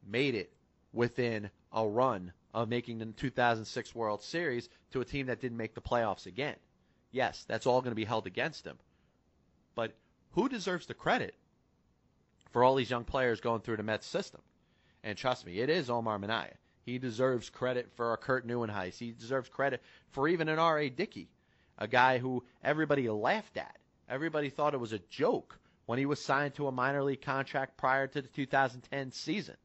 [0.07, 0.53] made it
[0.93, 5.75] within a run of making the 2006 World Series to a team that didn't make
[5.75, 6.57] the playoffs again.
[7.11, 8.79] Yes, that's all going to be held against him.
[9.75, 9.95] But
[10.33, 11.35] who deserves the credit
[12.51, 14.41] for all these young players going through the Mets system?
[15.05, 16.55] And trust me, it is Omar Minaya.
[16.89, 18.97] He deserves credit for a Kirk Nieuwenhuis.
[18.97, 19.83] He deserves credit
[20.13, 20.89] for even an R.A.
[20.89, 21.29] Dickey,
[21.77, 23.77] a guy who everybody laughed at.
[24.09, 27.77] Everybody thought it was a joke when he was signed to a minor league contract
[27.77, 29.57] prior to the 2010 season.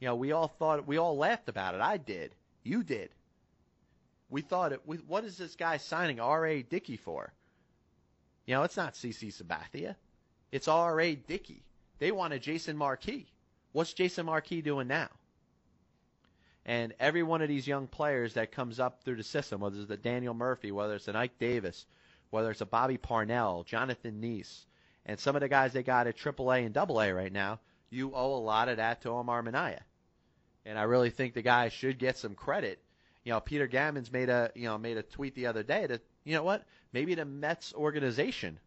[0.00, 1.80] You know, we all thought, we all laughed about it.
[1.80, 2.34] I did.
[2.62, 3.08] You did.
[4.28, 6.62] We thought it, what is this guy signing R.A.
[6.62, 7.32] Dickey for?
[8.44, 9.96] You know, it's not CC Sabathia.
[10.52, 11.14] It's R.A.
[11.14, 11.64] Dickey.
[11.98, 13.32] They wanted Jason Marquis.
[13.72, 15.08] What's Jason Marquis doing now?
[16.68, 19.90] And every one of these young players that comes up through the system, whether it's
[19.90, 21.86] a Daniel Murphy, whether it's an Ike Davis,
[22.28, 24.66] whether it's a Bobby Parnell, Jonathan Niese,
[25.06, 27.58] and some of the guys they got at AAA and AA right now,
[27.88, 29.80] you owe a lot of that to Omar Minaya.
[30.66, 32.78] And I really think the guy should get some credit.
[33.24, 36.02] You know, Peter Gammons made a you know made a tweet the other day that
[36.24, 38.60] you know what maybe the Mets organization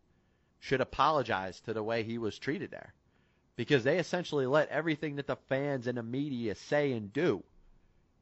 [0.59, 2.95] should apologize to the way he was treated there,
[3.57, 7.43] because they essentially let everything that the fans and the media say and do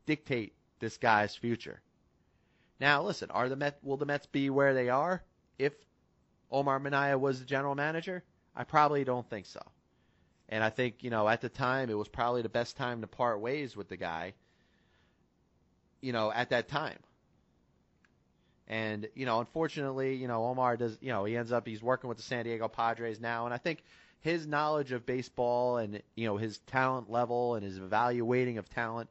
[0.05, 1.81] dictate this guy's future.
[2.79, 5.21] Now, listen, are the Mets, will the Mets be where they are
[5.57, 5.73] if
[6.51, 8.23] Omar Minaya was the general manager?
[8.55, 9.61] I probably don't think so.
[10.47, 13.07] And I think, you know, at the time, it was probably the best time to
[13.07, 14.33] part ways with the guy,
[16.01, 16.97] you know, at that time.
[18.67, 22.07] And, you know, unfortunately, you know, Omar does, you know, he ends up, he's working
[22.07, 23.45] with the San Diego Padres now.
[23.45, 23.83] And I think
[24.21, 29.09] his knowledge of baseball and, you know, his talent level and his evaluating of talent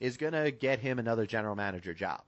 [0.00, 2.22] is going to get him another general manager job.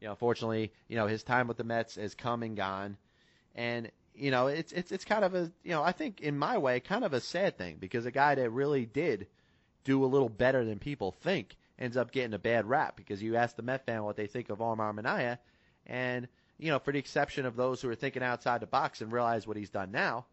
[0.00, 2.96] You know, unfortunately, you know, his time with the Mets has come and gone.
[3.54, 6.58] And, you know, it's it's it's kind of a, you know, I think in my
[6.58, 9.26] way kind of a sad thing because a guy that really did
[9.84, 13.36] do a little better than people think ends up getting a bad rap because you
[13.36, 15.38] ask the Met fan what they think of Omar Minaya
[15.86, 16.28] and,
[16.58, 19.46] you know, for the exception of those who are thinking outside the box and realize
[19.46, 20.26] what he's done now,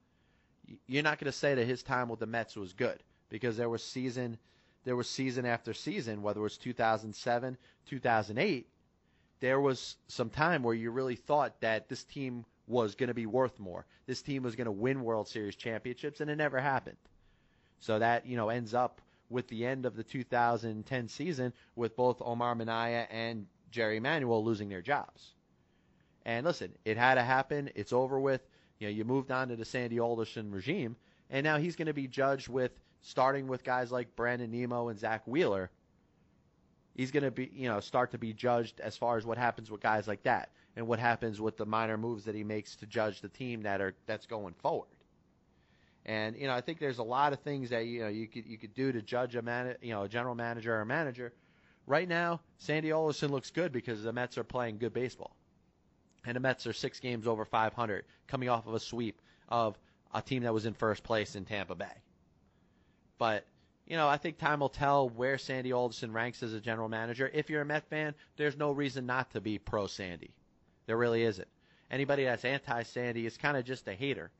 [0.88, 3.70] you're not going to say that his time with the Mets was good because there
[3.70, 4.38] was season–
[4.86, 7.57] there was season after season, whether it was 2007,
[7.88, 8.69] 2008,
[9.39, 13.25] there was some time where you really thought that this team was going to be
[13.25, 13.86] worth more.
[14.05, 16.97] This team was going to win World Series championships, and it never happened.
[17.79, 22.21] So that, you know, ends up with the end of the 2010 season with both
[22.21, 25.33] Omar Minaya and Jerry Manuel losing their jobs.
[26.25, 27.69] And listen, it had to happen.
[27.75, 28.41] It's over with.
[28.79, 30.95] You know, you moved on to the Sandy Alderson regime,
[31.29, 32.71] and now he's going to be judged with
[33.06, 35.70] starting with guys like Brandon Nimmo and Zack Wheeler,
[36.95, 39.70] he's going to be, you know, start to be judged as far as what happens
[39.70, 42.88] with guys like that and what happens with the minor moves that he makes to
[42.88, 44.89] judge the team that are that's going forward.
[46.03, 48.47] And you know, I think there's a lot of things that you know you could
[48.47, 51.32] you could do to judge a man, you know, a general manager or a manager.
[51.86, 55.36] Right now, Sandy Alderson looks good because the Mets are playing good baseball,
[56.26, 59.78] and the Mets are six games over 500, coming off of a sweep of
[60.12, 62.01] a team that was in first place in Tampa Bay.
[63.18, 63.45] But
[63.88, 67.30] you know, I think time will tell where Sandy Alderson ranks as a general manager.
[67.34, 70.34] If you're a Met fan, there's no reason not to be pro Sandy.
[70.88, 71.47] There really isn't.
[71.91, 74.32] Anybody that's anti Sandy is kind of just a hater,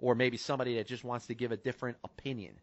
[0.00, 2.54] or maybe somebody that just wants to give a different opinion.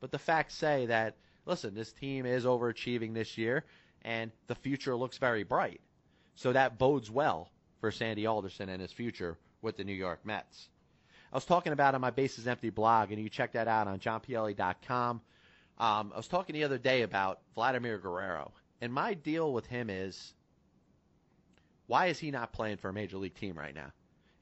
[0.00, 3.64] But the facts say that, listen, this team is overachieving this year,
[4.02, 5.80] and the future looks very bright.
[6.34, 10.68] So that bodes well for Sandy Alderson and his future with the New York Mets.
[11.32, 14.00] I was talking about on my Bases Empty blog, and you check that out on
[14.00, 15.20] johnpielli.com.
[15.78, 19.90] Um, I was talking the other day about Vladimir Guerrero, and my deal with him
[19.90, 20.34] is
[21.86, 23.92] why is he not playing for a major league team right now?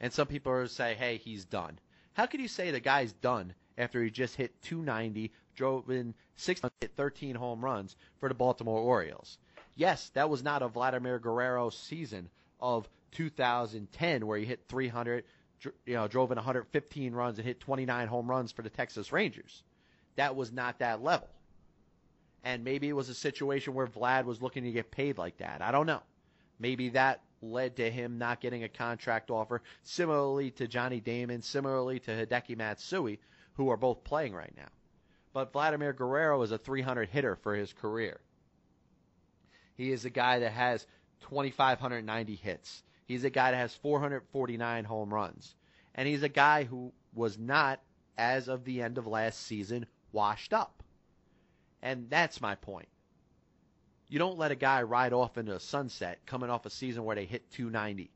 [0.00, 1.78] And some people say, hey, he's done.
[2.14, 6.60] How could you say the guy's done after he just hit 290, drove in six,
[6.80, 9.38] hit 13 home runs for the Baltimore Orioles?
[9.76, 12.30] Yes, that was not a Vladimir Guerrero season
[12.60, 15.24] of 2010 where he hit 300,
[15.64, 19.62] you know, drove in 115 runs and hit 29 home runs for the Texas Rangers
[20.18, 21.28] that was not that level.
[22.42, 25.62] And maybe it was a situation where Vlad was looking to get paid like that.
[25.62, 26.02] I don't know.
[26.58, 32.00] Maybe that led to him not getting a contract offer, similarly to Johnny Damon, similarly
[32.00, 33.20] to Hideki Matsui,
[33.54, 34.68] who are both playing right now.
[35.32, 38.18] But Vladimir Guerrero is a 300 hitter for his career.
[39.76, 40.84] He is a guy that has
[41.20, 42.82] 2,590 hits.
[43.08, 45.54] He's a guy that has 449 home runs.
[45.94, 47.80] And he's a guy who was not,
[48.18, 50.82] as of the end of last season, washed up.
[51.82, 52.88] And that's my point.
[54.08, 57.16] You don't let a guy ride off into a sunset coming off a season where
[57.16, 58.10] they hit 290,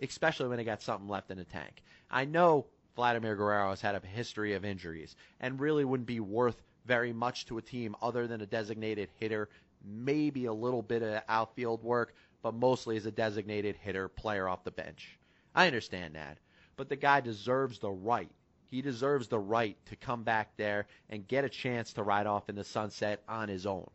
[0.00, 1.82] especially when they got something left in the tank.
[2.10, 6.60] I know Vladimir Guerrero has had a history of injuries and really wouldn't be worth
[6.86, 9.48] very much to a team other than a designated hitter,
[9.84, 14.64] maybe a little bit of outfield work, but mostly as a designated hitter, player off
[14.64, 15.18] the bench.
[15.54, 16.38] I understand that.
[16.76, 18.30] But the guy deserves the right
[18.70, 22.48] he deserves the right to come back there and get a chance to ride off
[22.48, 23.90] in the sunset on his own.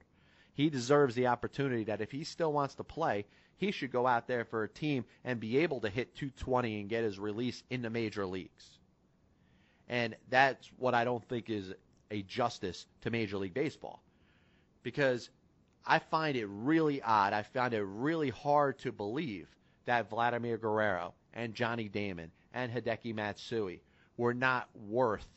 [0.54, 3.26] He deserves the opportunity that if he still wants to play,
[3.58, 6.90] he should go out there for a team and be able to hit 220 and
[6.90, 8.70] get his release in the major leagues.
[9.88, 11.74] And that's what I don't think is
[12.12, 14.02] a justice to Major League Baseball.
[14.84, 15.30] Because
[15.86, 17.34] I find it really odd.
[17.34, 19.48] I found it really hard to believe
[19.86, 23.82] that Vladimir Guerrero and Johnny Damon and Hideki Matsui
[24.18, 25.28] were not worth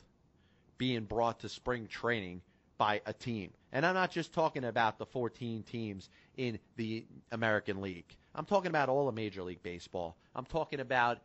[0.79, 2.41] being brought to spring training
[2.79, 3.53] by a team.
[3.73, 8.17] And I'm not just talking about the 14 teams in the American League.
[8.35, 10.17] I'm talking about all of Major League Baseball.
[10.35, 11.19] I'm talking about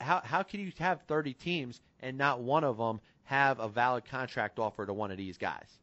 [0.00, 4.04] how how can you have 30 teams and not one of them have a valid
[4.06, 5.78] contract offer to one of these guys?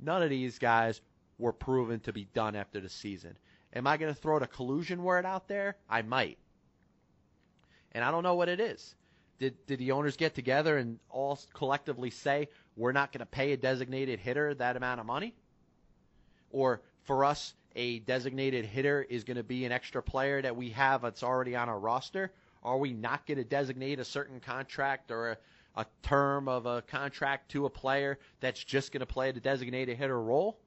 [0.00, 1.00] None of these guys
[1.40, 3.36] were proven to be done after the season.
[3.72, 5.76] Am I going to throw the collusion word out there?
[5.88, 6.38] I might.
[7.92, 8.94] And I don't know what it is.
[9.38, 13.52] Did did the owners get together and all collectively say we're not going to pay
[13.52, 15.34] a designated hitter that amount of money?
[16.50, 20.70] Or for us, a designated hitter is going to be an extra player that we
[20.70, 22.32] have that's already on our roster?
[22.62, 25.36] Are we not going to designate a certain contract or a,
[25.76, 29.96] a term of a contract to a player that's just going to play the designated
[29.96, 30.58] hitter role?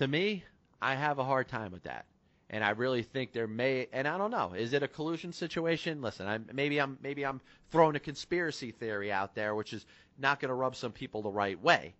[0.00, 0.44] To me,
[0.80, 2.06] I have a hard time with that.
[2.48, 4.54] And I really think there may and I don't know.
[4.54, 6.00] Is it a collusion situation?
[6.00, 9.84] Listen I'm, maybe I'm maybe I'm throwing a conspiracy theory out there which is
[10.16, 11.94] not going to rub some people the right way.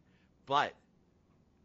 [0.47, 0.73] But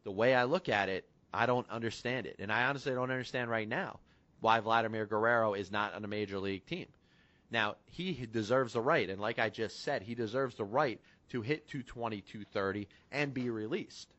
[0.04, 2.36] the way I look at it I don't understand it.
[2.40, 4.02] And I honestly don't understand right now
[4.42, 6.88] why Vladimir Guerrero is not on a major league team.
[7.50, 9.10] Now he deserves the right.
[9.10, 13.50] And like I just said he deserves the right to hit 220 230 and be
[13.50, 14.15] released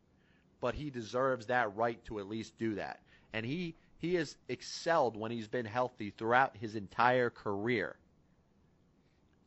[0.60, 3.00] but he deserves that right to at least do that
[3.32, 7.96] and he he has excelled when he's been healthy throughout his entire career.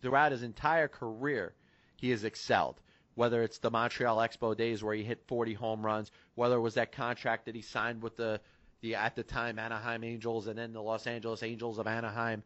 [0.02, 1.54] Throughout his entire career,
[1.98, 2.80] he has excelled.
[3.16, 6.76] Whether it's the Montreal Expo days where he hit 40 home runs, whether it was
[6.76, 8.40] that contract that he signed with the,
[8.82, 12.44] the at the time Anaheim Angels and then the Los Angeles Angels of Anaheim.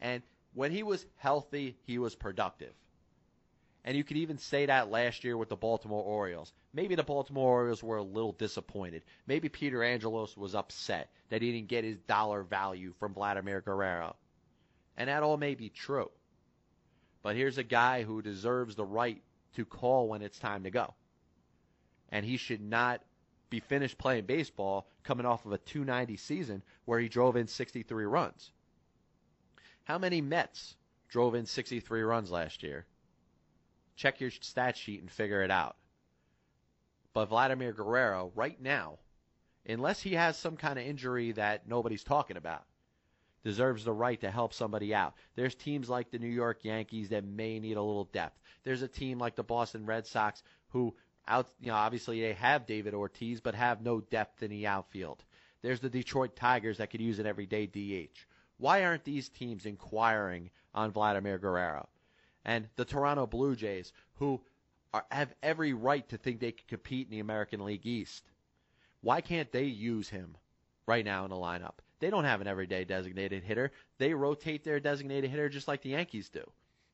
[0.00, 0.22] And
[0.54, 2.72] when he was healthy, he was productive.
[3.86, 6.52] And you could even say that last year with the Baltimore Orioles.
[6.74, 9.04] Maybe the Baltimore Orioles were a little disappointed.
[9.28, 14.16] Maybe Peter Angelos was upset that he didn't get his dollar value from Vladimir Guerrero.
[14.96, 16.10] And that all may be true.
[17.22, 19.22] But here's a guy who deserves the right
[19.54, 20.94] to call when it's time to go.
[22.10, 23.02] And he should not
[23.50, 28.04] be finished playing baseball coming off of a 290 season where he drove in 63
[28.04, 28.50] runs.
[29.84, 30.74] How many Mets
[31.08, 32.84] drove in 63 runs last year?
[33.96, 35.76] Check your stat sheet and figure it out.
[37.12, 38.98] But Vladimir Guerrero, right now,
[39.66, 42.64] unless he has some kind of injury that nobody's talking about,
[43.42, 45.14] deserves the right to help somebody out.
[45.34, 48.38] There's teams like the New York Yankees that may need a little depth.
[48.64, 50.94] There's a team like the Boston Red Sox who
[51.28, 55.24] out you know obviously they have David Ortiz but have no depth in the outfield.
[55.62, 58.18] There's the Detroit Tigers that could use an everyday DH.
[58.58, 61.88] Why aren't these teams inquiring on Vladimir Guerrero?
[62.46, 64.40] And the Toronto Blue Jays who
[64.94, 68.22] are, have every right to think they can compete in the American League East.
[69.02, 70.36] Why can't they use him
[70.86, 71.78] right now in the lineup?
[71.98, 73.72] They don't have an everyday designated hitter.
[73.98, 76.48] They rotate their designated hitter just like the Yankees do.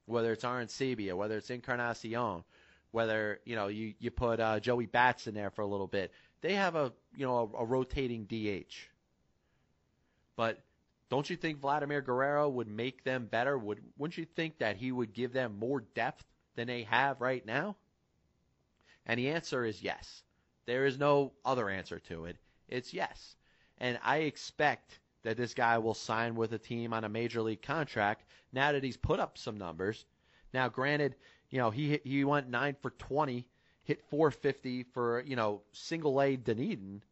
[0.07, 2.45] Whether it's Arencibia, whether it's Encarnacion,
[2.91, 6.13] whether you know you you put uh, Joey Bats in there for a little bit.
[6.41, 8.75] They have a you know a, a rotating DH.
[10.35, 10.59] But
[11.13, 13.59] don't you think Vladimir Guerrero would make them better?
[13.59, 16.25] Would wouldn't you think that he would give them more depth
[16.57, 17.77] than they have right now?
[19.05, 20.23] And the answer is yes.
[20.65, 22.39] There is no other answer to it.
[22.67, 23.37] It's yes.
[23.77, 27.61] And I expect that this guy will sign with a team on a major league
[27.61, 30.07] contract now that he's put up some numbers.
[30.55, 31.17] Now, granted,
[31.51, 33.47] you know, he he went 9 for 20,
[33.85, 37.03] hit 450 for, you know, single A Dunedin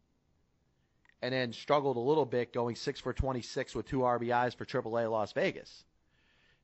[1.21, 5.09] and then struggled a little bit going 6 for 26 with two RBIs for AAA
[5.09, 5.83] Las Vegas.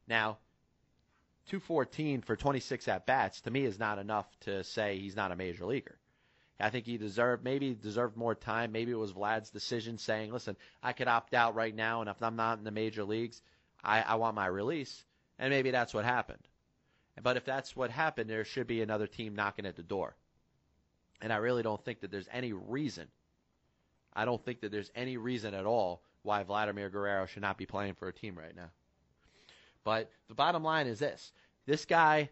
[0.07, 0.37] Now,
[1.47, 5.35] 214 for 26 at bats to me is not enough to say he's not a
[5.35, 5.97] major leaguer.
[6.59, 8.71] I think he deserved maybe deserved more time.
[8.71, 12.21] Maybe it was Vlad's decision saying, "Listen, I could opt out right now, and if
[12.21, 13.41] I'm not in the major leagues,
[13.83, 15.05] I, I want my release."
[15.37, 16.47] And maybe that's what happened.
[17.21, 20.15] But if that's what happened, there should be another team knocking at the door.
[21.21, 23.07] And I really don't think that there's any reason.
[24.17, 27.67] I don't think that there's any reason at all why Vladimir Guerrero should not be
[27.67, 28.71] playing for a team right now.
[29.83, 31.31] But the bottom line is this:
[31.67, 32.29] this guy,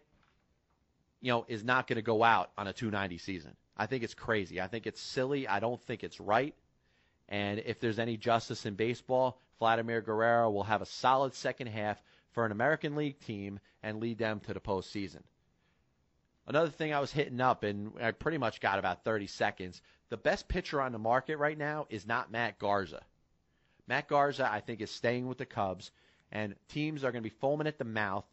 [1.22, 3.56] you know, is not going to go out on a 290 season.
[3.76, 4.60] I think it's crazy.
[4.60, 5.46] I think it's silly.
[5.46, 6.54] I don't think it's right.
[7.28, 12.02] And if there's any justice in baseball, Vladimir Guerrero will have a solid second half
[12.32, 15.22] for an American League team and lead them to the postseason.
[16.46, 19.82] Another thing I was hitting up, and I pretty much got about 30 seconds.
[20.10, 23.02] The best pitcher on the market right now is not Matt Garza.
[23.88, 25.90] Matt Garza, I think, is staying with the Cubs,
[26.30, 28.24] and teams are going to be foaming at the mouth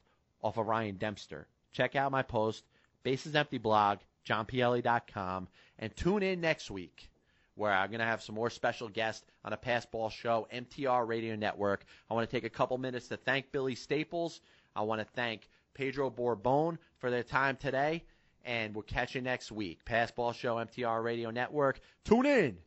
[0.43, 1.47] off of Ryan Dempster.
[1.71, 2.63] Check out my post,
[3.01, 5.47] Bases Empty blog, johnpielli.com,
[5.79, 7.09] and tune in next week
[7.55, 11.35] where I'm going to have some more special guests on a Passball Show, MTR Radio
[11.35, 11.85] Network.
[12.09, 14.41] I want to take a couple minutes to thank Billy Staples.
[14.75, 18.03] I want to thank Pedro Borbon for their time today,
[18.43, 19.83] and we'll catch you next week.
[19.85, 21.79] Passball Show, MTR Radio Network.
[22.03, 22.57] Tune in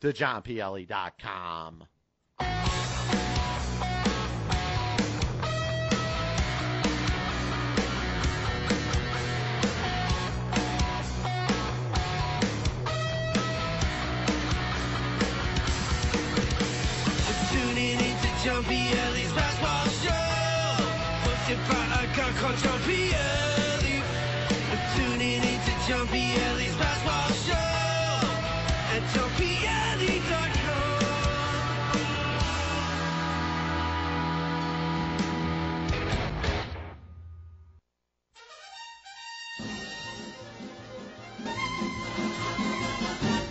[0.00, 1.84] to johnpielli.com.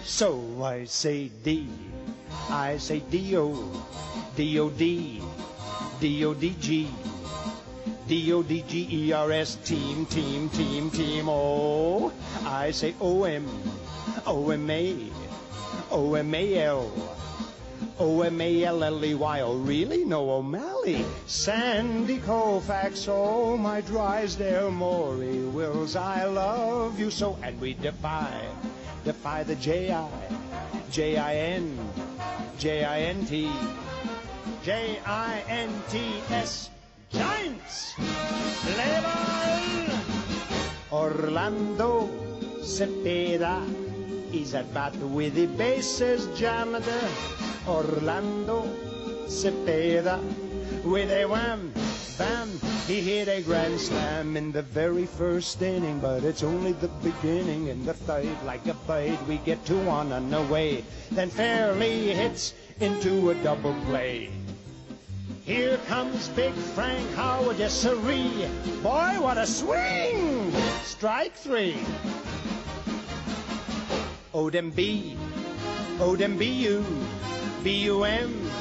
[0.05, 1.67] So I say D,
[2.51, 3.51] I say D-O,
[4.35, 5.21] D-O-D,
[5.99, 6.89] D-O-D-G,
[8.07, 12.13] D-O-D-G-E-R-S, team, team, team, team, O.
[12.45, 13.49] I say O-M,
[14.27, 15.09] O-M-A,
[15.89, 16.91] O-M-A-L,
[17.97, 20.05] O-M-A-L-L-E-Y, oh really?
[20.05, 21.03] No O'Malley.
[21.25, 28.39] Sandy Koufax, oh my Drysdale Maury, Wills, I love you so, and we defy
[29.05, 30.09] defy the J-I,
[30.89, 31.77] J-I-N,
[32.57, 33.51] J-I-N-T,
[34.63, 36.51] J-I-N-T-S,
[37.13, 37.93] Giants!
[38.75, 39.95] Level!
[40.91, 42.09] Orlando
[42.65, 43.61] Cepeda
[44.33, 46.83] is at bat with the bases jammed.
[47.67, 48.65] Orlando
[49.27, 50.19] Cepeda
[50.83, 51.71] with a wham,
[52.17, 52.49] bam,
[52.87, 57.67] he hit a grand slam in the very first inning, but it's only the beginning.
[57.67, 60.83] In the third, like a bird, we get two on and away.
[61.11, 64.29] Then Fairly hits into a double play.
[65.45, 68.47] Here comes Big Frank Howard, yes sirree.
[68.81, 70.51] Boy, what a swing!
[70.83, 71.77] Strike three.
[74.33, 75.15] Odem B,
[75.97, 76.83] Odem B-U,
[77.63, 78.51] B-U-M,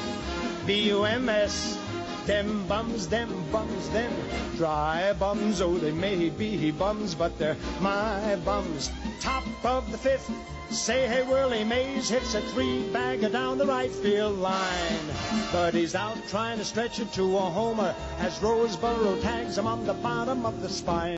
[0.65, 1.84] B-U-M-S,
[2.25, 4.11] Them bums, them bums, them
[4.57, 5.61] dry bums.
[5.61, 8.91] Oh, they may be bums, but they're my bums.
[9.21, 10.31] Top of the fifth.
[10.71, 15.05] Say, hey, Willie Mays hits a three bagger down the right field line.
[15.51, 19.85] But he's out trying to stretch it to a homer as Roseboro tags him on
[19.85, 21.13] the bottom of the spine.